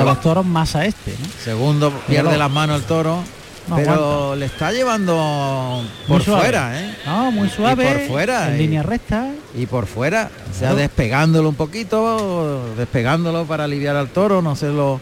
[0.00, 1.12] a los toros más a este.
[1.12, 1.26] ¿no?
[1.42, 3.22] Segundo pierde las manos el toro.
[3.68, 4.36] No pero aguanta.
[4.36, 6.94] le está llevando por fuera, ¿eh?
[7.06, 7.86] No, muy Y suave.
[7.86, 8.48] por fuera.
[8.48, 9.28] En y- línea recta.
[9.56, 10.30] Y por fuera.
[10.50, 15.00] O sea, despegándolo un poquito, despegándolo para aliviar al toro, no sé lo.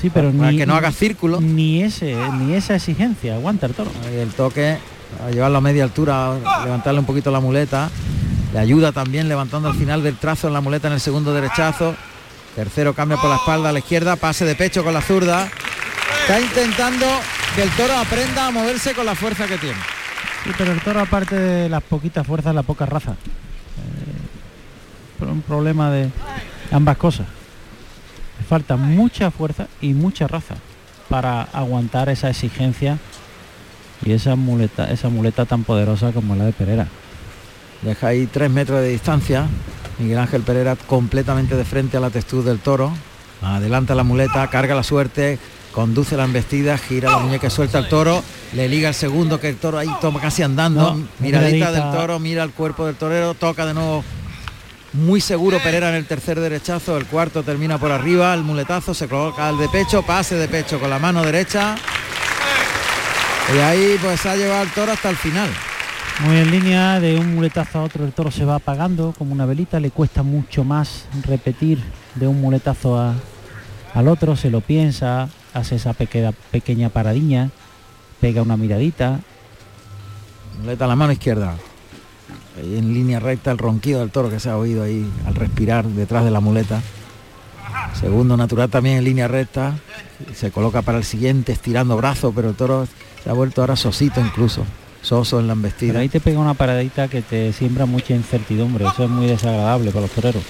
[0.00, 1.40] Sí, pero para ni, que no haga círculo.
[1.40, 3.34] Ni ese, ni esa exigencia.
[3.34, 3.90] Aguanta el toro.
[4.06, 4.78] Ahí el toque,
[5.26, 7.90] a llevarlo a media altura, a levantarle un poquito la muleta.
[8.52, 11.94] Le ayuda también levantando al final del trazo en la muleta en el segundo derechazo.
[12.54, 15.48] Tercero cambia por la espalda a la izquierda, pase de pecho con la zurda.
[16.22, 17.06] Está intentando
[17.56, 19.78] que el toro aprenda a moverse con la fuerza que tiene.
[20.44, 23.12] Sí, pero el toro aparte de las poquitas fuerzas, la poca raza.
[23.12, 23.14] Eh,
[25.18, 26.10] pero un problema de
[26.70, 27.26] ambas cosas.
[28.38, 30.56] Le falta mucha fuerza y mucha raza
[31.08, 32.98] para aguantar esa exigencia
[34.04, 36.88] y esa muleta, esa muleta tan poderosa como la de Pereira.
[37.80, 39.46] Deja ahí tres metros de distancia.
[39.98, 42.92] Miguel Ángel Pereira completamente de frente a la textura del toro.
[43.40, 45.38] Adelanta la muleta, carga la suerte,
[45.76, 48.24] conduce la embestida, gira la muñeca, suelta el toro,
[48.54, 50.80] le liga el segundo que el toro ahí toma casi andando.
[50.80, 51.70] No, miradita miradita.
[51.70, 54.02] del toro, mira el cuerpo del torero, toca de nuevo
[54.94, 59.06] muy seguro Pereira en el tercer derechazo, el cuarto termina por arriba, el muletazo se
[59.06, 61.76] coloca al de pecho, pase de pecho con la mano derecha.
[63.54, 65.50] Y ahí pues ha llevado el toro hasta el final.
[66.20, 69.44] Muy en línea, de un muletazo a otro el toro se va apagando como una
[69.44, 71.78] velita, le cuesta mucho más repetir
[72.14, 73.12] de un muletazo a-
[73.92, 77.50] al otro, se lo piensa, hace esa pequeña, pequeña paradiña,
[78.20, 79.20] pega una miradita,
[80.60, 81.54] Muleta a la mano izquierda.
[82.56, 86.24] En línea recta el ronquido del toro que se ha oído ahí al respirar detrás
[86.24, 86.80] de la muleta.
[88.00, 89.74] Segundo natural también en línea recta.
[90.34, 92.88] Se coloca para el siguiente estirando brazo, pero el toro
[93.22, 94.64] se ha vuelto ahora sosito incluso.
[95.02, 96.00] Soso en la pero embestida.
[96.00, 100.02] ahí te pega una paradita que te siembra mucha incertidumbre, eso es muy desagradable para
[100.02, 100.42] los toreros.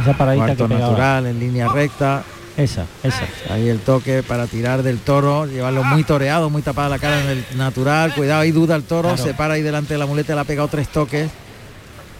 [0.00, 0.86] Esa paradita Cuarto que ahora.
[0.86, 2.22] natural en línea recta.
[2.56, 3.24] Esa, esa.
[3.50, 7.28] Ahí el toque para tirar del toro, llevarlo muy toreado, muy tapada la cara en
[7.28, 8.14] el natural.
[8.14, 9.22] Cuidado, ahí duda el toro, Claro.
[9.22, 11.28] se para ahí delante de la muleta, le ha pegado tres toques.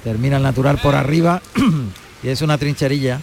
[0.04, 1.40] Termina el natural por arriba
[2.22, 3.20] y es una trincherilla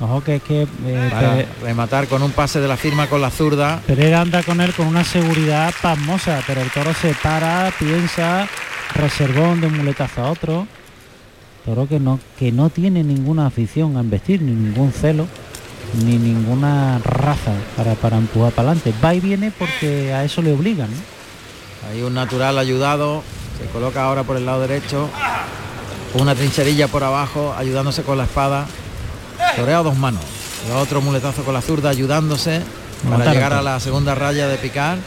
[0.00, 3.20] Ojo que es que eh, para Pere- rematar con un pase de la firma con
[3.20, 3.82] la zurda.
[3.86, 8.48] Pereira anda con él con una seguridad pasmosa, pero el toro se para, piensa,
[8.94, 10.66] reservón de un muletazo a otro.
[11.66, 15.26] Toro que no, que no tiene ninguna afición a investir, ni ningún celo,
[16.04, 18.94] ni ninguna raza para, para empujar para adelante.
[19.04, 20.90] Va y viene porque a eso le obligan.
[20.90, 21.90] ¿no?
[21.90, 23.22] Ahí un natural ayudado,
[23.58, 25.08] se coloca ahora por el lado derecho.
[26.14, 28.66] Una trincherilla por abajo, ayudándose con la espada.
[29.56, 30.22] Torea dos manos.
[30.68, 32.62] Y otro muletazo con la zurda, ayudándose
[33.02, 34.98] para Montar llegar a la segunda raya de picar.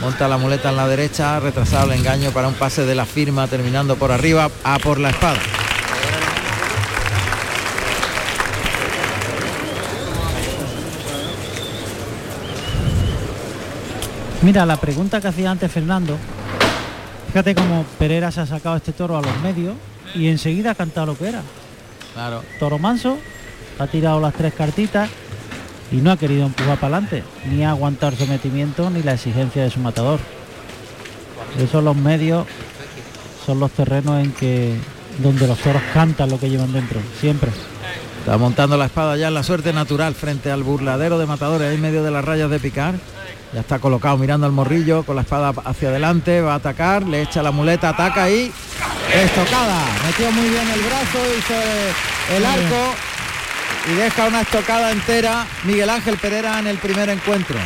[0.00, 3.46] Monta la muleta en la derecha, retrasado el engaño para un pase de la firma,
[3.46, 5.38] terminando por arriba, a por la espada.
[14.42, 16.18] Mira, la pregunta que hacía antes Fernando,
[17.32, 19.74] Fíjate cómo Pereira se ha sacado este toro a los medios
[20.14, 21.40] y enseguida ha cantado lo que era.
[22.12, 22.42] Claro.
[22.58, 23.16] Toro manso,
[23.78, 25.08] ha tirado las tres cartitas
[25.90, 29.80] y no ha querido empujar para adelante, ni aguantar sometimiento ni la exigencia de su
[29.80, 30.20] matador.
[31.58, 32.46] Esos los medios
[33.46, 34.76] son los terrenos en que
[35.22, 37.50] donde los toros cantan lo que llevan dentro, siempre.
[38.18, 41.76] Está montando la espada ya en la suerte natural frente al burladero de matadores ahí
[41.76, 42.96] en medio de las rayas de picar.
[43.52, 47.20] Ya está colocado mirando al morrillo con la espada hacia adelante, va a atacar, le
[47.22, 48.50] echa la muleta, ataca y
[49.14, 49.78] estocada.
[50.06, 52.94] Metió muy bien el brazo, hizo el arco
[53.92, 57.58] y deja una estocada entera Miguel Ángel Pereira en el primer encuentro.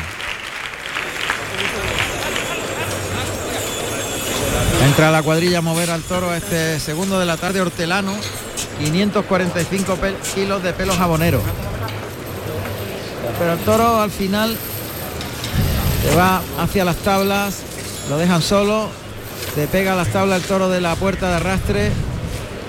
[4.85, 8.13] Entra la cuadrilla a mover al toro a este segundo de la tarde hortelano,
[8.81, 11.41] 545 pel- kilos de pelo jabonero.
[13.39, 14.57] Pero el toro al final
[16.07, 17.63] se va hacia las tablas,
[18.09, 18.89] lo dejan solo,
[19.55, 21.91] se pega a las tablas el toro de la puerta de arrastre,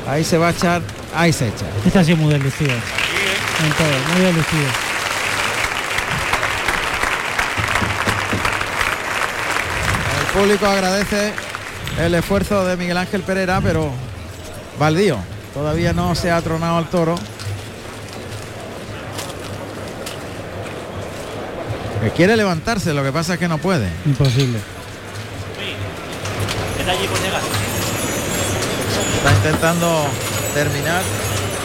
[0.08, 0.82] ahí se va a echar,
[1.16, 1.66] ahí se echa.
[1.86, 2.34] Este ha sido muy
[3.74, 4.68] todo, muy deslucido.
[10.20, 11.34] El público agradece
[12.00, 13.92] el esfuerzo de Miguel Ángel Pereira, pero
[14.80, 15.18] baldío.
[15.54, 17.16] Todavía no se ha tronado al toro.
[22.08, 23.90] Que quiere levantarse, lo que pasa es que no puede.
[24.06, 24.60] Imposible.
[29.18, 30.06] Está intentando
[30.54, 31.02] terminar,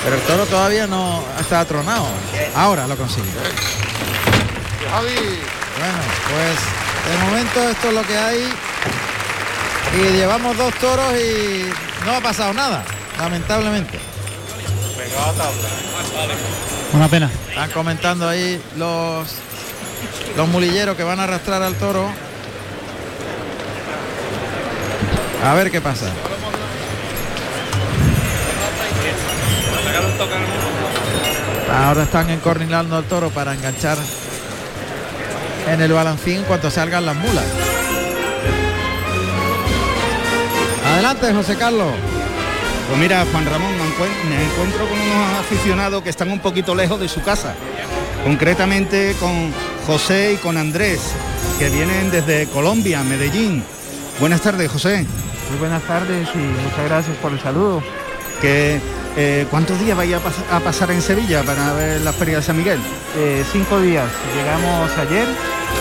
[0.03, 2.09] pero el toro todavía no está atronado.
[2.57, 3.29] Ahora lo consigue.
[4.91, 6.01] Bueno,
[6.33, 6.59] pues
[7.09, 8.53] de momento esto es lo que hay.
[9.95, 11.71] Y llevamos dos toros y
[12.05, 12.83] no ha pasado nada,
[13.17, 14.01] lamentablemente.
[16.93, 17.31] Una pena.
[17.49, 19.29] Están comentando ahí los
[20.37, 22.09] los mulilleros que van a arrastrar al toro.
[25.45, 26.07] A ver qué pasa.
[31.75, 33.99] Ahora están encornilando al toro para enganchar
[35.69, 37.45] en el balancín en cuanto salgan las mulas.
[40.93, 41.93] Adelante, José Carlos.
[42.89, 43.73] Pues mira, Juan Ramón,
[44.29, 47.55] me encuentro con unos aficionados que están un poquito lejos de su casa.
[48.23, 49.53] Concretamente con
[49.87, 51.01] José y con Andrés,
[51.59, 53.63] que vienen desde Colombia, Medellín.
[54.21, 55.05] Buenas tardes, José.
[55.51, 57.83] Muy buenas tardes y muchas gracias por el saludo.
[58.41, 58.81] Que,
[59.17, 62.43] eh, ¿Cuántos días vais a, pas- a pasar en Sevilla para ver la Feria de
[62.43, 62.79] San Miguel?
[63.17, 64.07] Eh, cinco días.
[64.37, 65.27] Llegamos ayer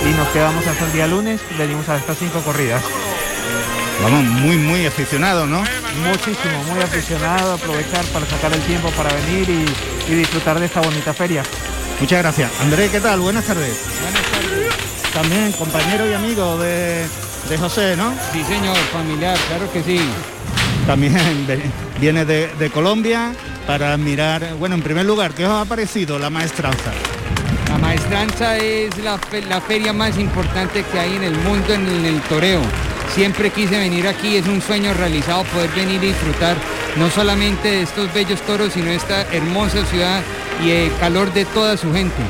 [0.09, 1.39] y nos quedamos hasta el día lunes.
[1.57, 2.81] Venimos a estas cinco corridas.
[4.03, 5.59] Vamos, muy, muy aficionado, ¿no?
[6.07, 7.53] Muchísimo, muy aficionado.
[7.53, 11.43] Aprovechar para sacar el tiempo para venir y, y disfrutar de esta bonita feria.
[11.99, 12.51] Muchas gracias.
[12.61, 13.19] Andrés, ¿qué tal?
[13.19, 13.77] Buenas tardes.
[14.01, 15.13] Buenas tardes.
[15.13, 17.05] También compañero y amigo de,
[17.49, 18.13] de José, ¿no?
[18.31, 19.99] Sí, señor, familiar, claro que sí.
[20.87, 21.13] También
[21.99, 23.33] viene de, de Colombia
[23.67, 26.91] para mirar, bueno, en primer lugar, ¿qué os ha parecido la maestranza?
[27.69, 31.85] La maestranza es la, fe- la feria más importante que hay en el mundo en
[31.87, 32.61] el, en el toreo.
[33.13, 36.55] Siempre quise venir aquí, es un sueño realizado poder venir y disfrutar
[36.97, 40.21] no solamente de estos bellos toros, sino de esta hermosa ciudad
[40.63, 42.21] y el calor de toda su gente.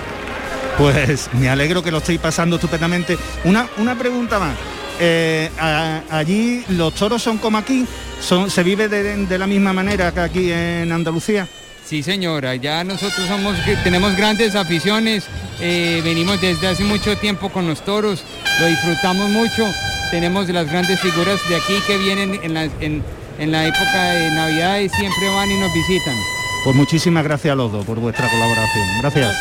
[0.77, 3.17] Pues me alegro que lo estéis pasando estupendamente.
[3.43, 4.55] Una, una pregunta más.
[4.99, 7.85] Eh, a- allí los toros son como aquí,
[8.21, 11.47] son, se vive de, de la misma manera que aquí en Andalucía.
[11.85, 15.25] Sí, señora, ya nosotros somos, tenemos grandes aficiones,
[15.59, 18.23] eh, venimos desde hace mucho tiempo con los toros,
[18.61, 19.67] lo disfrutamos mucho,
[20.09, 23.03] tenemos las grandes figuras de aquí que vienen en la, en,
[23.39, 26.15] en la época de Navidad y siempre van y nos visitan.
[26.63, 28.87] Pues muchísimas gracias a los dos por vuestra colaboración.
[29.01, 29.35] Gracias.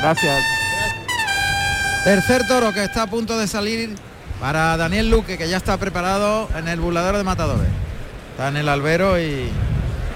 [0.00, 0.44] Gracias.
[2.04, 3.96] Tercer toro que está a punto de salir
[4.40, 7.68] para Daniel Luque, que ya está preparado en el burladero de matadores.
[8.30, 9.48] Está en el albero y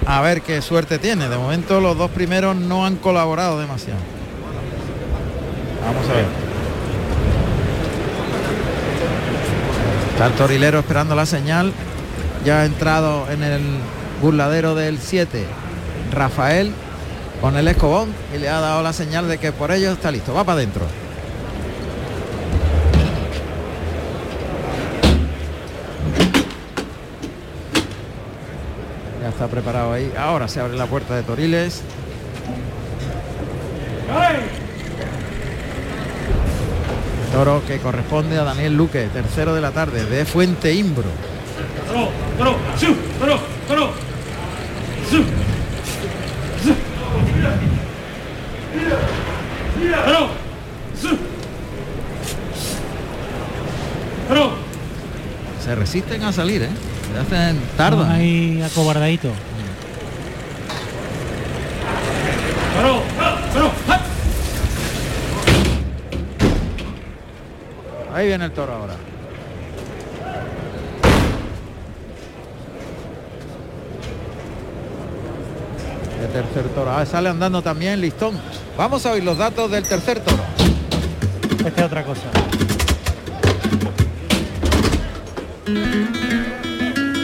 [0.07, 1.29] a ver qué suerte tiene.
[1.29, 4.01] De momento los dos primeros no han colaborado demasiado.
[5.85, 6.27] Vamos a ver.
[10.13, 11.73] Está el torilero esperando la señal.
[12.45, 13.63] Ya ha entrado en el
[14.23, 15.64] burladero del 7
[16.13, 16.73] Rafael
[17.41, 20.33] con el escobón y le ha dado la señal de que por ello está listo.
[20.35, 20.85] Va para adentro.
[29.23, 30.13] Ya está preparado ahí.
[30.19, 31.83] Ahora se abre la puerta de Toriles.
[37.35, 41.03] Toro que corresponde a Daniel Luque, tercero de la tarde, de Fuente Imbro.
[41.89, 42.57] Toro, toro,
[43.19, 43.93] toro, toro,
[45.11, 45.17] su,
[46.63, 46.75] su.
[55.65, 56.69] Se resisten a salir, ¿eh?
[57.13, 58.11] Se hacen tardan.
[58.11, 59.31] Ahí acobardadito.
[63.19, 64.01] ¡Ah!
[68.15, 68.95] Ahí viene el toro ahora.
[76.29, 76.91] Tercer toro.
[76.91, 78.39] Ah, sale andando también listón.
[78.77, 80.43] Vamos a oír los datos del tercer toro.
[81.65, 82.23] Esta es otra cosa.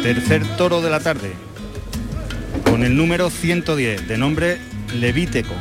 [0.03, 1.32] Tercer toro de la tarde.
[2.64, 4.59] Con el número 110, de nombre
[4.94, 5.55] Levíteco.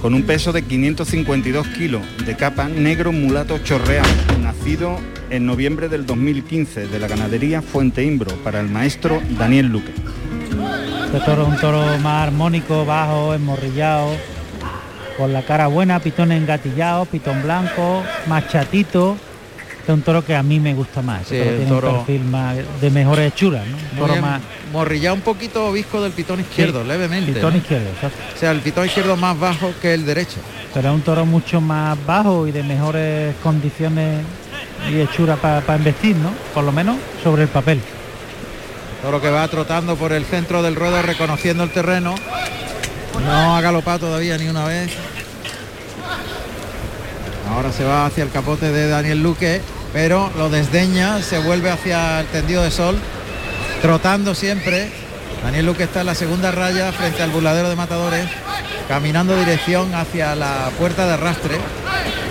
[0.00, 4.08] Con un peso de 552 kilos, de capa negro mulato chorreado.
[4.40, 4.98] Nacido
[5.30, 9.92] en noviembre del 2015 de la ganadería Fuente Imbro para el maestro Daniel Luque.
[11.12, 14.10] Este toro es un toro más armónico, bajo, esmorrillado,
[15.16, 19.16] con la cara buena, pitón engatillado, pitón blanco, más chatito.
[19.80, 21.22] Este es un toro que a mí me gusta más.
[21.22, 23.76] Este Sí, toro el tiene toro- un perfil más de mejor hechura, ¿no?
[23.76, 24.40] Un toro bien, más
[24.72, 27.32] morrillado un poquito visco del pitón izquierdo, Sí, levemente.
[27.32, 27.58] pitón ¿no?
[27.58, 28.18] izquierdo, exacto.
[28.34, 30.36] O sea, el pitón izquierdo más bajo que el derecho.
[30.74, 34.20] pero es un toro mucho más bajo y de mejores condiciones
[34.92, 36.30] y hechura para investir, ¿no?
[36.52, 37.80] Por lo menos sobre el papel.
[39.02, 42.14] Toro que va trotando por el centro del ruedo reconociendo el terreno.
[43.24, 44.90] No ha galopado todavía ni una vez.
[47.50, 49.60] Ahora se va hacia el capote de Daniel Luque,
[49.92, 52.98] pero lo desdeña, se vuelve hacia el tendido de sol,
[53.82, 54.90] trotando siempre.
[55.42, 58.26] Daniel Luque está en la segunda raya frente al burladero de matadores,
[58.88, 61.54] caminando dirección hacia la puerta de arrastre.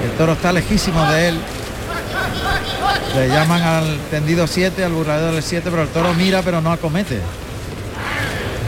[0.04, 1.40] El toro está lejísimo de él.
[3.18, 6.72] Le llaman al tendido 7, al burladero del 7, pero el toro mira pero no
[6.72, 7.20] acomete.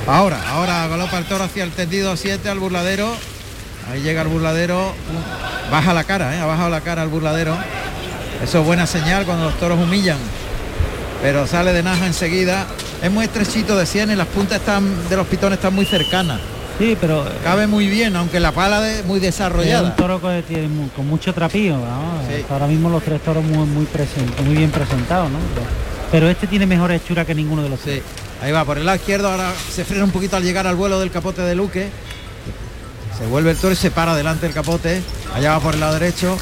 [0.08, 3.14] Ahora, ahora galopa el toro hacia el tendido 7 al burladero.
[3.91, 4.91] Ahí llega el burladero.
[5.70, 6.39] Baja la cara, ¿eh?
[6.39, 7.56] ha bajado la cara al burladero.
[8.43, 10.18] Eso es buena señal cuando los toros humillan.
[11.22, 12.66] Pero sale de naja enseguida.
[13.04, 16.39] Es muy estrechito de sien y las puntas están de los pitones están muy cercanas.
[16.80, 19.84] Sí, pero Cabe muy bien, aunque la pala es muy es desarrollada.
[19.84, 21.75] un toro que tiene con mucho trapío.
[22.27, 22.45] Sí.
[22.49, 23.86] Ahora mismo los tres toros muy muy
[24.45, 25.38] muy bien presentados, ¿no?
[26.09, 28.01] Pero este tiene mejor hechura que ninguno de los Sí,
[28.41, 30.99] ahí va, por el lado izquierdo, ahora se frena un poquito al llegar al vuelo
[30.99, 31.89] del capote de Luque.
[33.17, 35.01] Se vuelve el toro y se para delante del capote.
[35.36, 36.38] Allá va por el lado derecho.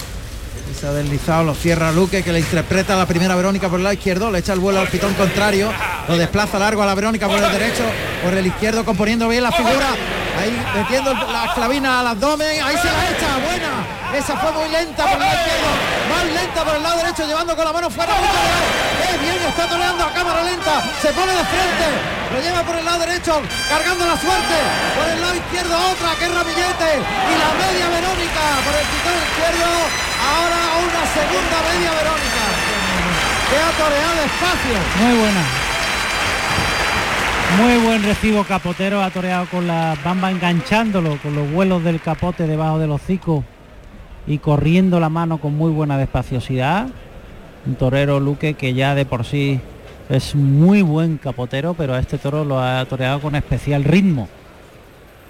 [0.71, 3.83] Y se ha deslizado, lo cierra Luque, que le interpreta la primera Verónica por el
[3.85, 5.71] lado izquierdo, le echa el vuelo al pitón contrario,
[6.09, 7.83] lo desplaza largo a la Verónica por el derecho,
[8.21, 9.95] por el izquierdo, componiendo bien la figura,
[10.37, 13.71] ahí metiendo la clavina al abdomen, ahí se la echa, buena,
[14.13, 15.69] esa fue muy lenta por el lado izquierdo,
[16.09, 18.67] más lenta por el lado derecho, llevando con la mano fuera, muy toreado.
[19.07, 21.87] ¡Eh, bien, está toreando a cámara lenta, se pone de frente,
[22.33, 24.57] lo lleva por el lado derecho, cargando la suerte,
[24.95, 29.15] por el lado izquierdo otra, que es Ramillete, y la media Verónica por el pitón
[29.17, 29.69] izquierdo,
[30.21, 32.43] ahora una segunda media Verónica,
[33.49, 34.77] que ha toreado despacio.
[35.01, 35.66] Muy buena.
[37.55, 42.45] Muy buen recibo capotero, ha toreado con la bamba enganchándolo con los vuelos del capote
[42.45, 43.43] debajo del hocico
[44.27, 46.87] y corriendo la mano con muy buena despaciosidad.
[47.65, 49.59] Un torero Luque que ya de por sí
[50.09, 54.27] es muy buen capotero, pero a este toro lo ha toreado con especial ritmo.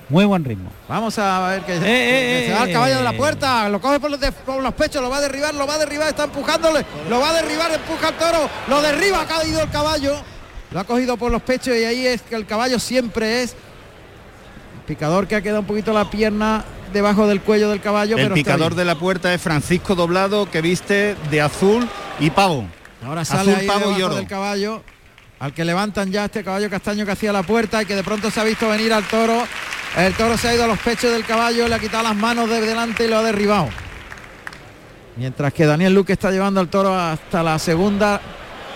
[0.10, 0.70] Muy buen ritmo.
[0.90, 2.74] Vamos a ver que, eh, que se va el eh.
[2.74, 5.22] caballo de la puerta, lo coge por los, de- por los pechos, lo va a
[5.22, 8.82] derribar, lo va a derribar, está empujándole, lo va a derribar, empuja al toro, lo
[8.82, 10.14] derriba, ha caído el caballo,
[10.72, 13.56] lo ha cogido por los pechos y ahí es que el caballo siempre es
[14.86, 16.64] picador que ha quedado un poquito la pierna
[16.94, 20.62] debajo del cuello del caballo, El pero picador de la puerta es Francisco Doblado, que
[20.62, 21.88] viste de azul
[22.20, 22.66] y pavo.
[23.06, 24.16] Ahora sale azul, ahí pavo debajo y oro.
[24.16, 24.84] del caballo,
[25.40, 28.32] al que levantan ya este caballo castaño que hacía la puerta y que de pronto
[28.32, 29.44] se ha visto venir al toro.
[29.98, 32.50] El toro se ha ido a los pechos del caballo, le ha quitado las manos
[32.50, 33.70] de delante y lo ha derribado.
[35.18, 38.22] Mientras que Daniel Luque está llevando al toro hasta la segunda,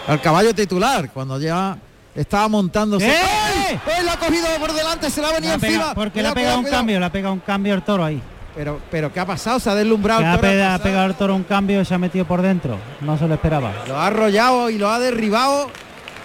[0.08, 1.78] al caballo titular, cuando ya
[2.16, 3.08] estaba montándose.
[3.10, 3.16] ¡Eh!
[3.16, 3.76] ¡Ay!
[3.76, 4.04] ¡Eh!
[4.04, 5.94] Lo ha cogido por delante, se le ha venido encima.
[5.94, 8.22] porque le ha pegado un cuidado, cambio, le ha pegado un cambio el toro ahí.
[8.54, 9.60] Pero, pero ¿qué ha pasado?
[9.62, 10.38] Se ha deslumbrado el toro.
[10.38, 10.84] ha pegado, ha pasado.
[10.84, 12.78] pegado el toro un cambio y se ha metido por dentro.
[13.00, 13.72] No se lo esperaba.
[13.88, 15.70] Lo ha arrollado y lo ha derribado.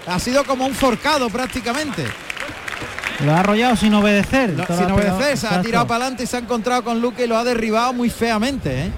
[0.07, 2.05] Ha sido como un forcado prácticamente.
[3.25, 4.51] Lo ha arrollado sin obedecer.
[4.51, 7.23] No, sin pegado- obedecer, se ha tirado para adelante y se ha encontrado con Luque
[7.23, 8.87] y lo ha derribado muy feamente.
[8.87, 8.91] ¿eh?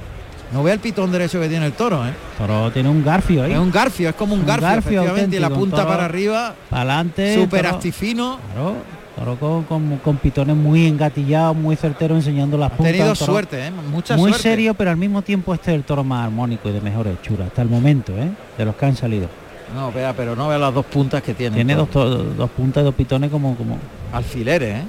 [0.52, 2.06] No ve el pitón derecho que tiene el toro.
[2.08, 2.12] ¿eh?
[2.38, 3.52] Toro tiene un garfio ahí.
[3.54, 6.56] Es un garfio, es como un, Un garfio, garfio efectivamente, y la punta para arriba,
[6.70, 7.36] Para adelante.
[7.36, 8.40] súper astifino.
[8.54, 8.76] Claro,
[9.16, 12.94] toro con, con- con pitones muy engatillados, muy certero enseñando las Ha puntas.
[12.94, 13.72] tenido suerte, ¿eh?
[13.92, 14.50] mucha Muy suerte.
[14.50, 17.46] serio, pero al mismo tiempo este es el toro más armónico y de mejor hechura
[17.46, 18.30] hasta el momento, ¿eh?
[18.58, 19.28] de los que han salido.
[19.76, 21.56] No, vea, pero no vea las dos puntas que tiene.
[21.58, 23.78] Tiene dos, to- dos puntas, dos pitones como, como
[24.14, 24.84] alfileres, ¿eh?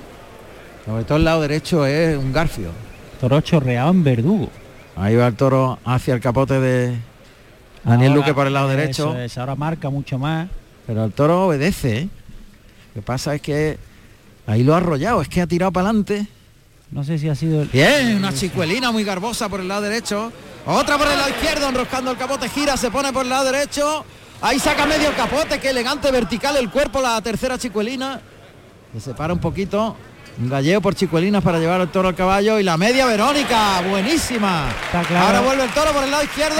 [0.87, 2.71] Sobre todo el lado derecho es un garfio.
[3.21, 4.49] toro chorreado en verdugo.
[5.01, 6.95] Ahí va el toro hacia el capote de
[7.85, 9.17] Daniel Ahora, Luque por el lado derecho.
[9.17, 10.51] es, ahora marca mucho más.
[10.87, 12.09] Pero el toro obedece, ¿eh?
[12.95, 13.79] Lo que pasa es que
[14.47, 16.27] ahí lo ha arrollado, es que ha tirado para adelante.
[16.91, 17.69] No sé si ha sido el...
[17.69, 20.31] Bien, una chicuelina muy garbosa por el lado derecho.
[20.67, 24.05] Otra por el lado izquierdo, enroscando el capote, gira, se pone por el lado derecho.
[24.43, 28.21] Ahí saca medio el capote, qué elegante vertical el cuerpo, la tercera chicuelina.
[28.93, 29.97] Se separa un poquito.
[30.39, 32.59] Un galleo por chicuelinas para llevar el toro al caballo.
[32.59, 34.69] Y la media Verónica, buenísima.
[34.87, 35.27] Está claro.
[35.27, 36.57] Ahora vuelve el toro por el lado izquierdo.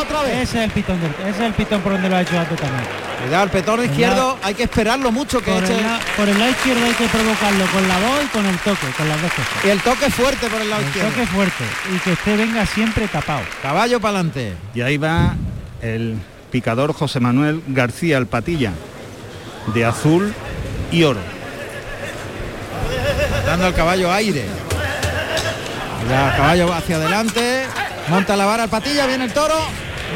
[0.00, 0.34] Otra vez.
[0.48, 2.58] Ese es el pitón del, ese es el pitón por donde lo ha hecho antes
[2.58, 2.84] también.
[3.22, 5.76] Cuidado, el petón izquierdo, hay que esperarlo mucho que Por eche.
[5.76, 8.58] el, la- por el lado izquierdo hay que provocarlo con la voz y con el
[8.58, 9.64] toque, con las dos cosas.
[9.64, 11.10] Y el toque fuerte por el lado El izquierdo.
[11.10, 11.64] toque fuerte
[11.94, 13.40] y que usted venga siempre tapado.
[13.60, 14.54] Caballo para adelante.
[14.74, 15.34] Y ahí va
[15.82, 16.16] el
[16.52, 18.72] picador José Manuel García el Patilla,
[19.74, 20.32] de azul
[20.92, 21.20] y oro.
[23.44, 24.46] Dando al caballo aire.
[26.08, 27.64] Ya caballo hacia adelante,
[28.08, 29.54] monta la vara al patilla, viene el toro,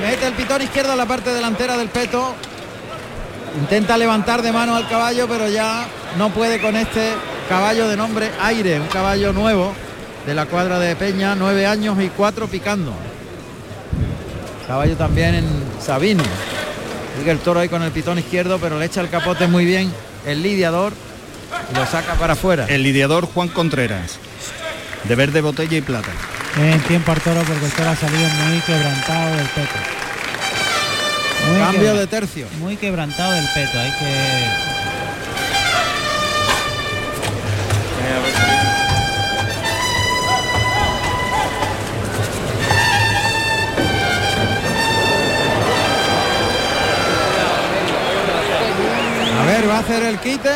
[0.01, 2.35] mete el pitón izquierdo a la parte delantera del peto.
[3.61, 7.13] Intenta levantar de mano al caballo, pero ya no puede con este
[7.49, 9.75] caballo de nombre Aire, un caballo nuevo
[10.27, 12.93] de la cuadra de Peña, nueve años y cuatro picando.
[14.67, 15.47] Caballo también en
[15.85, 16.23] Sabino.
[17.19, 19.93] Sigue el toro ahí con el pitón izquierdo, pero le echa el capote muy bien
[20.25, 20.95] el lidiador
[21.71, 22.67] y lo saca para afuera.
[22.69, 24.19] El lidiador Juan Contreras,
[25.05, 26.11] de verde botella y plata.
[26.57, 29.75] En tiempo al toro porque el toro ha salido muy quebrantado del peto.
[31.49, 32.47] Muy Cambio quebra- de tercio.
[32.61, 34.73] Muy quebrantado del peto, hay que.
[49.41, 50.51] A ver, va a hacer el quite.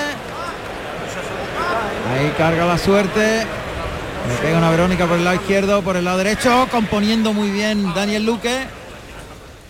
[2.19, 3.47] Ahí carga la suerte.
[4.29, 7.95] Le pega una Verónica por el lado izquierdo, por el lado derecho, componiendo muy bien
[7.95, 8.65] Daniel Luque.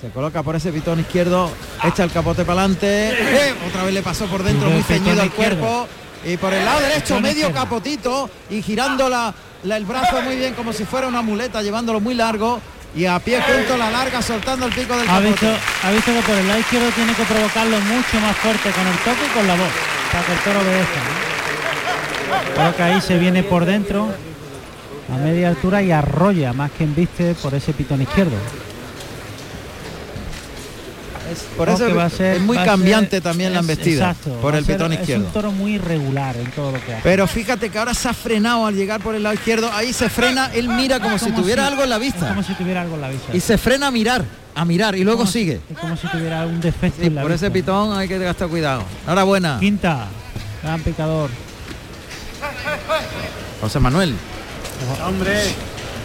[0.01, 1.51] Se coloca por ese pitón izquierdo,
[1.83, 3.11] echa el capote para adelante.
[3.11, 5.87] Eh, otra vez le pasó por dentro, muy ceñido al cuerpo.
[6.25, 9.33] Y por el lado derecho, medio capotito y girando la,
[9.65, 12.61] la- el brazo muy bien como si fuera una muleta, llevándolo muy largo.
[12.95, 15.29] Y a pie junto la larga, soltando el pico del Ha capote.
[15.29, 15.47] visto,
[15.83, 18.97] ha visto que por el lado izquierdo tiene que provocarlo mucho más fuerte con el
[18.99, 19.69] toque y con la voz,
[20.13, 21.26] para que el toro obedezca.
[22.55, 24.09] Creo que ahí se viene por dentro
[25.13, 28.37] a media altura y arrolla más que embiste por ese pitón izquierdo.
[31.57, 34.31] Por eso que va a ser- es muy ser- cambiante también la es- embestida exacto,
[34.41, 35.27] por el ser- pitón Es izquierdo.
[35.27, 37.03] un toro muy irregular en todo lo que hace.
[37.03, 40.09] Pero fíjate que ahora se ha frenado al llegar por el lado izquierdo, ahí se
[40.09, 42.83] frena, él mira como, si tuviera si- algo en la es vista como si tuviera
[42.83, 43.31] algo en la vista.
[43.37, 44.25] y se frena a mirar,
[44.55, 45.61] a mirar y luego Como si- sigue.
[45.69, 48.47] Es como si tuviera un defecto Sí, en la por ese pitón hay que gastar
[48.49, 48.85] cuidado.
[49.05, 50.07] Enhorabuena, Quinta,
[50.63, 51.29] gran picador.
[53.67, 54.15] José Manuel.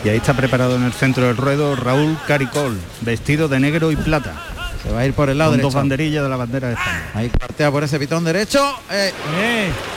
[0.04, 3.96] Y ahí está preparado en el centro del ruedo Raúl Caricol, vestido de negro y
[3.96, 4.34] plata.
[4.82, 5.68] Se va a ir por el lado derecho.
[5.68, 7.12] dos banderillas de la bandera de España.
[7.14, 8.68] Ahí partea por ese pitón derecho.
[8.90, 9.12] eh,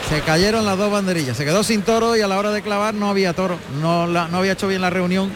[0.07, 1.35] se cayeron las dos banderillas.
[1.35, 3.57] Se quedó sin toro y a la hora de clavar no había toro.
[3.81, 5.31] No, la- no había hecho bien la reunión.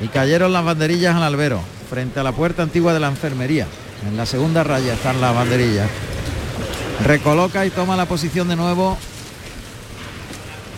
[0.00, 1.60] Y cayeron las banderillas al albero.
[1.88, 3.68] Frente a la puerta antigua de la enfermería.
[4.08, 5.88] En la segunda raya están las banderillas.
[7.04, 8.98] Recoloca y toma la posición de nuevo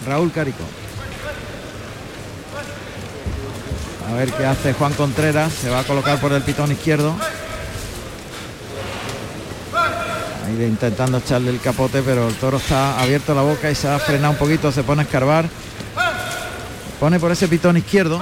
[0.09, 0.65] Raúl Carico.
[4.11, 5.53] A ver qué hace Juan Contreras.
[5.53, 7.15] Se va a colocar por el pitón izquierdo.
[10.47, 13.99] Ahí intentando echarle el capote, pero el toro está abierto la boca y se ha
[13.99, 15.47] frenado un poquito, se pone a escarbar.
[16.99, 18.19] Pone por ese pitón izquierdo.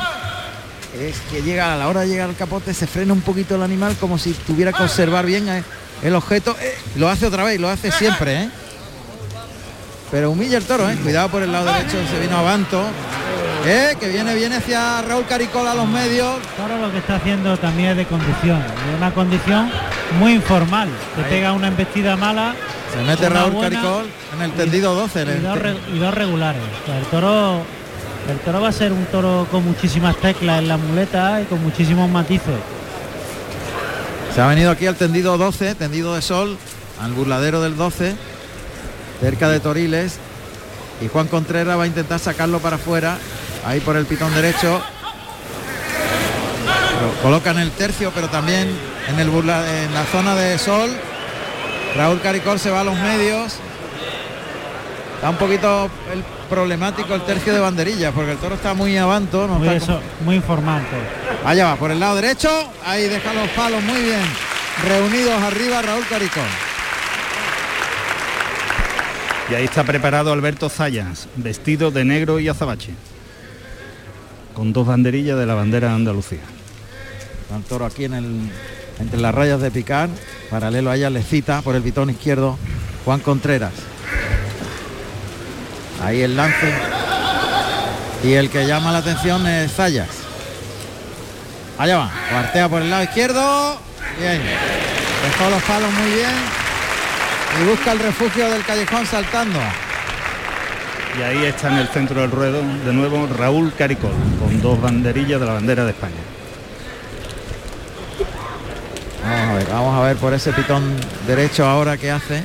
[1.01, 3.63] Es que llega a la hora de llegar al capote, se frena un poquito el
[3.63, 5.63] animal como si tuviera que observar bien eh,
[6.03, 6.57] el objeto.
[6.61, 8.51] Eh, lo hace otra vez, lo hace siempre, ¿eh?
[10.11, 10.97] Pero humilla el toro, ¿eh?
[11.03, 12.83] Cuidado por el lado derecho, se vino a Banto.
[13.65, 16.37] Eh, que viene, viene hacia Raúl Caricola a los medios.
[16.57, 19.71] Toro lo que está haciendo también es de condición, de una condición
[20.21, 20.89] muy informal.
[21.17, 21.25] Ahí.
[21.29, 22.55] pega una embestida mala.
[22.95, 25.23] Se mete Raúl buena Caricol en el tendido 12.
[25.23, 25.59] en y el dos,
[25.95, 26.63] y dos regulares.
[26.83, 27.63] O sea, el toro
[28.29, 31.63] el toro va a ser un toro con muchísimas teclas en la muleta y con
[31.63, 32.59] muchísimos matices.
[34.35, 36.59] Se ha venido aquí al tendido 12, tendido de sol,
[37.01, 38.17] al burladero del 12,
[39.21, 40.19] cerca de Toriles.
[41.03, 43.19] Y Juan Contreras va a intentar sacarlo para afuera,
[43.67, 44.81] ahí por el pitón derecho.
[47.03, 48.69] Lo coloca en el tercio, pero también
[49.09, 50.91] en, el burla- en la zona de sol.
[51.97, 53.55] Raúl Caricol se va a los medios.
[55.17, 59.47] Está un poquito el problemático el tercio de banderillas, porque el toro está muy avanto.
[59.47, 60.83] No Muy, está eso- muy informal.
[60.89, 61.49] toro.
[61.49, 62.49] Allá va, por el lado derecho.
[62.87, 64.21] Ahí deja los palos muy bien.
[64.87, 66.45] Reunidos arriba Raúl Caricón.
[69.49, 72.95] Y ahí está preparado Alberto Zayas, vestido de negro y azabache.
[74.55, 76.41] Con dos banderillas de la bandera de Andalucía.
[77.55, 78.51] El toro aquí en el,
[78.99, 80.09] entre las rayas de picar.
[80.51, 82.59] Paralelo a ella le cita por el pitón izquierdo
[83.05, 83.73] Juan Contreras.
[86.03, 86.73] Ahí el lance.
[88.25, 90.09] Y el que llama la atención es Zayas.
[91.79, 92.13] Allá va.
[92.31, 93.79] Cuartea por el lado izquierdo.
[94.19, 94.43] Bien.
[95.23, 96.56] Dejó los palos muy bien.
[97.61, 99.59] Y busca el refugio del callejón saltando.
[101.19, 105.41] Y ahí está en el centro del ruedo de nuevo Raúl Caricol, con dos banderillas
[105.41, 106.15] de la bandera de España.
[109.23, 110.95] Vamos a ver, vamos a ver por ese pitón
[111.27, 112.45] derecho ahora que hace.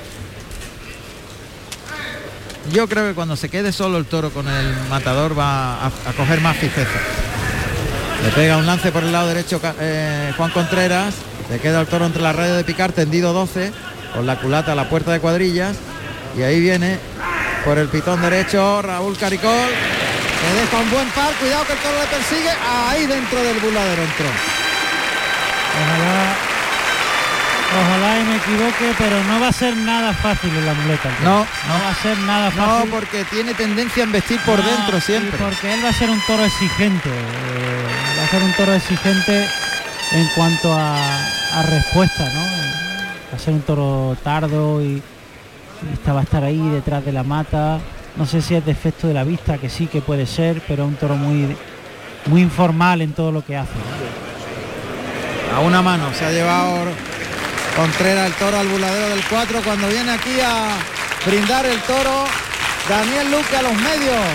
[2.72, 6.14] Yo creo que cuando se quede solo el toro con el matador va a, a
[6.16, 7.00] coger más fijeza.
[8.24, 11.16] Le pega un lance por el lado derecho eh, Juan Contreras.
[11.50, 13.74] Le queda el toro entre la raya de picar, tendido 12,
[14.14, 15.78] con la culata a la puerta de cuadrillas.
[16.38, 16.98] Y ahí viene
[17.66, 19.52] por el pitón derecho Raúl Caricol.
[19.52, 22.50] Le deja un buen par, cuidado que el toro le persigue.
[22.90, 24.26] Ahí dentro del buladero entró.
[25.72, 26.36] Ojalá,
[27.80, 31.10] ojalá y me equivoque, pero no va a ser nada fácil en la muleta.
[31.24, 32.90] No, no va a ser nada No, fácil.
[32.92, 35.38] porque tiene tendencia a embestir por No, dentro siempre.
[35.38, 37.10] porque él va a ser un toro exigente.
[37.10, 39.48] eh, va a ser un toro exigente
[40.12, 40.96] en cuanto a,
[41.60, 42.61] a respuesta, ¿no?
[43.32, 45.02] Va a ser un toro tardo y,
[45.94, 47.80] esta va a estar ahí detrás de la mata.
[48.18, 50.96] No sé si es defecto de la vista, que sí que puede ser, pero un
[50.96, 51.56] toro muy,
[52.26, 53.72] muy informal en todo lo que hace.
[55.56, 56.92] A una mano se ha llevado
[57.76, 60.76] Contreras el toro al buladero del 4 cuando viene aquí a
[61.26, 62.26] brindar el toro
[62.90, 64.26] Daniel Luque a los medios.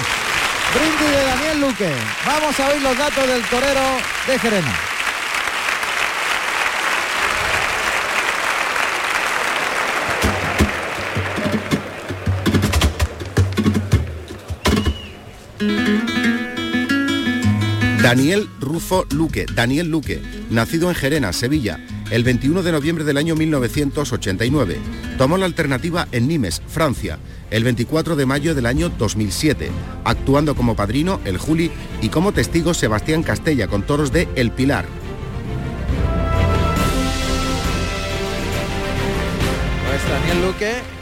[0.75, 1.93] Brindis de Daniel Luque.
[2.25, 3.83] Vamos a oír los datos del torero
[4.27, 4.86] de Gerena.
[18.07, 23.35] Daniel Rufo Luque, Daniel Luque, nacido en Gerena, Sevilla, el 21 de noviembre del año
[23.35, 24.79] 1989.
[25.19, 27.19] Tomó la alternativa en Nimes, Francia,
[27.51, 29.73] el 24 de mayo del año 2007,
[30.05, 34.85] actuando como padrino el Juli y como testigo Sebastián Castella con toros de El Pilar.
[39.85, 40.96] Pues Daniel Luque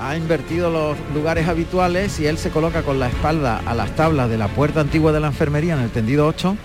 [0.00, 4.28] ha invertido los lugares habituales y él se coloca con la espalda a las tablas
[4.28, 6.56] de la puerta antigua de la enfermería en el tendido 8.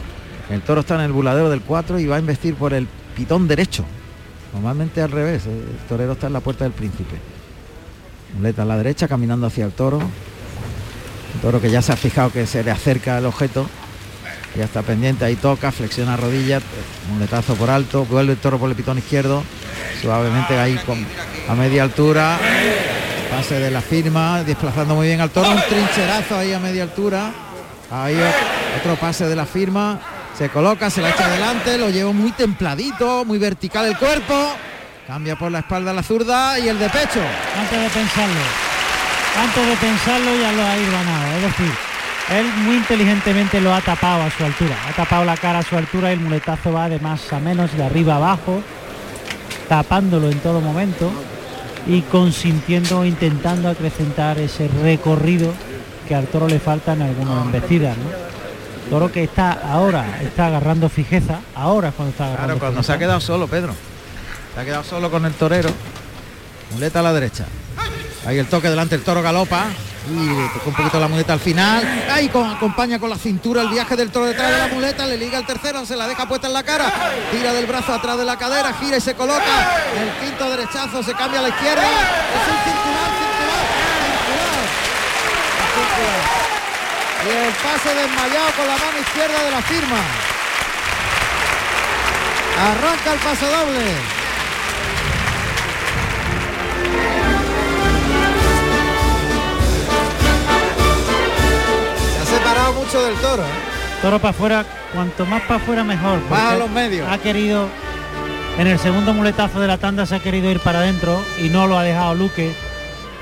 [0.50, 3.48] El toro está en el buladero del 4 y va a investir por el pitón
[3.48, 3.86] derecho.
[4.54, 7.16] Normalmente al revés, el torero está en la puerta del príncipe.
[8.36, 9.98] Muleta a la derecha caminando hacia el toro.
[10.00, 13.66] Un toro que ya se ha fijado que se le acerca el objeto.
[14.58, 16.62] Ya está pendiente, ahí toca, flexiona rodillas,
[17.14, 19.44] muletazo por alto, vuelve el toro por el pitón izquierdo,
[20.02, 20.78] suavemente ahí
[21.48, 22.38] a media altura,
[23.32, 27.32] pase de la firma, desplazando muy bien al toro, un trincherazo ahí a media altura,
[27.90, 28.18] ahí
[28.78, 29.98] otro pase de la firma,
[30.38, 34.36] se coloca, se la echa adelante, lo lleva muy templadito, muy vertical el cuerpo,
[35.08, 37.22] cambia por la espalda la zurda y el de pecho.
[37.58, 38.42] Antes de pensarlo,
[39.42, 41.36] antes de pensarlo ya lo ha ido ganado.
[41.38, 41.72] Es decir,
[42.32, 44.76] él muy inteligentemente lo ha tapado a su altura.
[44.90, 47.72] Ha tapado la cara a su altura y el muletazo va de más a menos,
[47.78, 48.62] de arriba a abajo,
[49.70, 51.10] tapándolo en todo momento
[51.88, 55.54] y consintiendo, intentando acrecentar ese recorrido
[56.08, 57.98] que al toro le falta en algunas embestidas.
[57.98, 58.04] ¿no?
[58.90, 62.92] Toro que está ahora, está agarrando fijeza, ahora es cuando está agarrando Claro, cuando se
[62.92, 63.74] ha quedado solo, Pedro.
[64.54, 65.70] Se ha quedado solo con el torero.
[66.74, 67.46] Muleta a la derecha.
[68.26, 69.68] Ahí el toque delante, el toro galopa.
[70.10, 72.06] Y tocó un poquito la muleta al final.
[72.12, 75.06] Ahí con- acompaña con la cintura el viaje del toro detrás de la muleta.
[75.06, 76.92] Le liga el tercero, se la deja puesta en la cara.
[77.32, 79.78] Tira del brazo atrás de la cadera, gira y se coloca.
[79.96, 81.84] El quinto derechazo se cambia a la izquierda.
[81.84, 83.12] Es un circular.
[85.76, 86.22] Circular.
[87.24, 89.98] Y el pase desmayado con la mano izquierda de la firma.
[92.60, 94.21] Arranca el paso doble.
[102.78, 103.44] Mucho del toro.
[103.44, 104.02] ¿eh?
[104.02, 106.20] Toro para afuera, cuanto más para afuera mejor.
[106.30, 107.08] Más a los medios.
[107.10, 107.68] Ha querido,
[108.58, 111.68] en el segundo muletazo de la tanda se ha querido ir para adentro y no
[111.68, 112.54] lo ha dejado Luque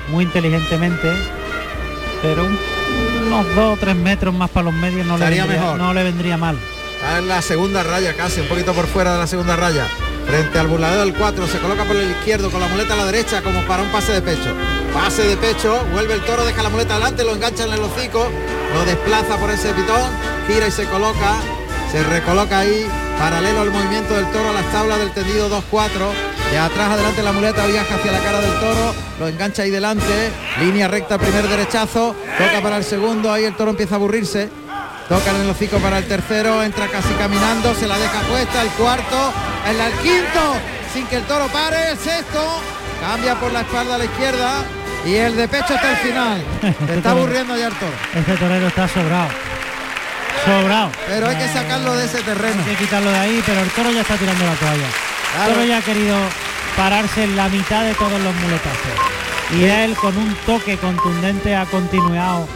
[0.08, 1.12] muy inteligentemente.
[2.22, 2.58] Pero un-
[3.26, 5.78] unos dos o tres metros más para los medios no le, vendría, mejor.
[5.78, 6.58] no le vendría mal.
[6.96, 9.86] Está en la segunda raya casi, un poquito por fuera de la segunda raya.
[10.26, 13.04] Frente al burladero del 4, se coloca por el izquierdo con la muleta a la
[13.06, 14.54] derecha como para un pase de pecho.
[14.94, 18.28] Pase de pecho, vuelve el toro, deja la muleta adelante, lo engancha en el hocico,
[18.74, 20.10] lo desplaza por ese pitón,
[20.48, 21.36] gira y se coloca,
[21.92, 22.86] se recoloca ahí,
[23.18, 25.88] paralelo al movimiento del toro a las tablas del tendido 2-4.
[26.50, 30.32] De atrás adelante la muleta viaja hacia la cara del toro, lo engancha ahí delante,
[30.58, 34.48] línea recta, primer derechazo, toca para el segundo, ahí el toro empieza a aburrirse,
[35.08, 38.68] Toca en el hocico para el tercero, entra casi caminando, se la deja puesta, el
[38.70, 39.32] cuarto,
[39.68, 40.54] el, el quinto,
[40.94, 42.40] sin que el toro pare, el sexto,
[43.00, 44.64] cambia por la espalda a la izquierda
[45.04, 46.44] y el de pecho hasta el final.
[46.86, 47.92] Se está aburriendo ya el toro.
[48.14, 49.28] Este torero está sobrado.
[50.44, 50.90] Sobrado.
[51.06, 52.62] Pero hay que sacarlo de ese terreno.
[52.62, 54.88] Hay que quitarlo de ahí, pero el toro ya está tirando la toalla.
[55.32, 55.48] Claro.
[55.48, 56.16] El toro ya ha querido
[56.76, 59.20] pararse en la mitad de todos los muletazos.
[59.58, 62.46] Y él con un toque contundente ha continuado